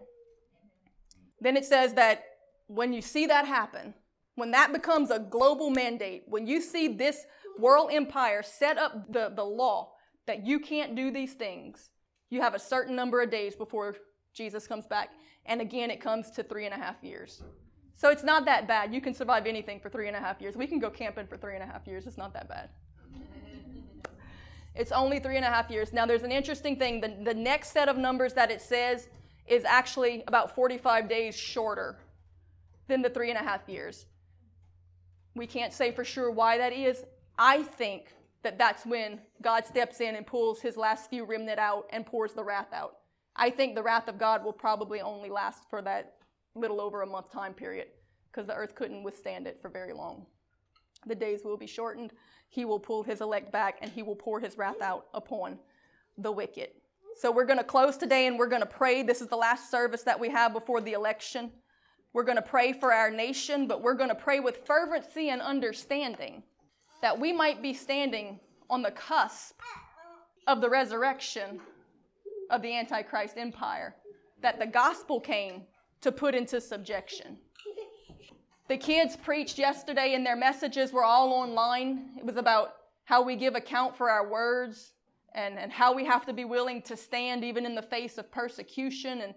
[1.40, 2.24] Then it says that
[2.66, 3.94] when you see that happen,
[4.36, 7.24] when that becomes a global mandate, when you see this
[7.58, 9.92] world empire set up the, the law
[10.26, 11.90] that you can't do these things.
[12.30, 13.96] You have a certain number of days before
[14.34, 15.10] Jesus comes back.
[15.46, 17.42] And again, it comes to three and a half years.
[17.94, 18.92] So it's not that bad.
[18.92, 20.56] You can survive anything for three and a half years.
[20.56, 22.06] We can go camping for three and a half years.
[22.06, 22.68] It's not that bad.
[24.76, 25.92] It's only three and a half years.
[25.92, 27.00] Now, there's an interesting thing.
[27.00, 29.08] The, the next set of numbers that it says
[29.46, 31.98] is actually about 45 days shorter
[32.88, 34.06] than the three and a half years.
[35.34, 37.04] We can't say for sure why that is.
[37.38, 38.12] I think
[38.42, 42.32] that that's when God steps in and pulls his last few remnant out and pours
[42.32, 42.98] the wrath out.
[43.34, 46.14] I think the wrath of God will probably only last for that
[46.54, 47.88] little over a month time period
[48.30, 50.26] because the earth couldn't withstand it for very long.
[51.06, 52.12] The days will be shortened.
[52.48, 55.58] He will pull his elect back and he will pour his wrath out upon
[56.18, 56.70] the wicked.
[57.16, 59.02] So we're going to close today and we're going to pray.
[59.02, 61.50] This is the last service that we have before the election.
[62.12, 65.40] We're going to pray for our nation, but we're going to pray with fervency and
[65.40, 66.42] understanding
[67.02, 69.60] that we might be standing on the cusp
[70.46, 71.60] of the resurrection
[72.50, 73.94] of the Antichrist empire
[74.42, 75.62] that the gospel came
[76.00, 77.38] to put into subjection.
[78.68, 82.10] The kids preached yesterday, and their messages were all online.
[82.18, 84.92] It was about how we give account for our words
[85.34, 88.30] and, and how we have to be willing to stand even in the face of
[88.30, 89.34] persecution and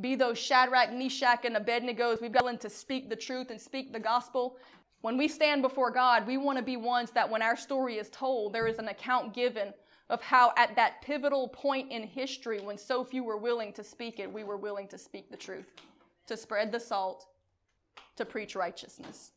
[0.00, 2.20] be those Shadrach, Meshach, and Abednego's.
[2.20, 4.56] We've got to speak the truth and speak the gospel
[5.02, 8.10] when we stand before God, we want to be ones that when our story is
[8.10, 9.72] told, there is an account given
[10.10, 14.18] of how at that pivotal point in history when so few were willing to speak
[14.18, 15.72] it, we were willing to speak the truth,
[16.26, 17.28] to spread the salt,
[18.16, 19.32] to preach righteousness.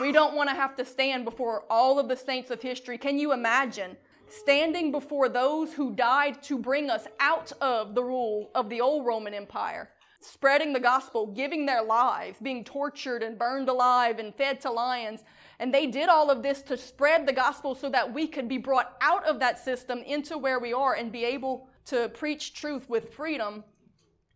[0.00, 2.98] We don't want to have to stand before all of the saints of history.
[2.98, 3.96] Can you imagine
[4.28, 9.06] standing before those who died to bring us out of the rule of the old
[9.06, 9.90] Roman Empire?
[10.20, 15.22] spreading the gospel, giving their lives, being tortured and burned alive and fed to lions.
[15.58, 18.58] And they did all of this to spread the gospel so that we could be
[18.58, 22.88] brought out of that system into where we are and be able to preach truth
[22.88, 23.64] with freedom,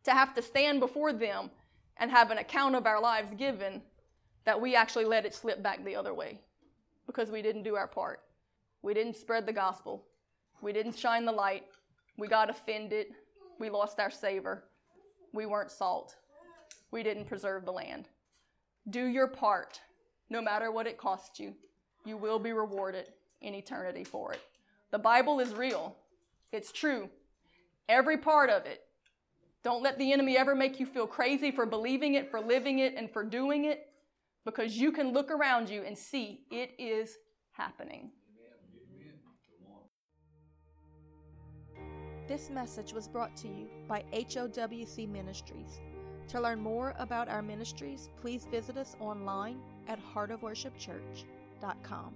[0.04, 1.50] to have to stand before them
[2.02, 3.80] and have an account of our lives given,
[4.44, 6.38] that we actually let it slip back the other way
[7.06, 8.20] because we didn't do our part.
[8.82, 10.04] We didn't spread the gospel.
[10.60, 11.64] We didn't shine the light.
[12.18, 13.06] We got offended.
[13.58, 14.64] We lost our savor
[15.32, 16.16] we weren't salt.
[16.90, 18.08] We didn't preserve the land.
[18.90, 19.80] Do your part,
[20.28, 21.54] no matter what it costs you.
[22.04, 23.08] You will be rewarded
[23.40, 24.40] in eternity for it.
[24.90, 25.96] The Bible is real,
[26.52, 27.08] it's true.
[27.88, 28.82] Every part of it
[29.64, 32.94] Don't let the enemy ever make you feel crazy for believing it, for living it,
[32.96, 33.86] and for doing it,
[34.44, 37.16] because you can look around you and see it is
[37.52, 38.10] happening.
[42.26, 45.80] This message was brought to you by HOWC Ministries.
[46.28, 52.14] To learn more about our ministries, please visit us online at heartofworshipchurch.com.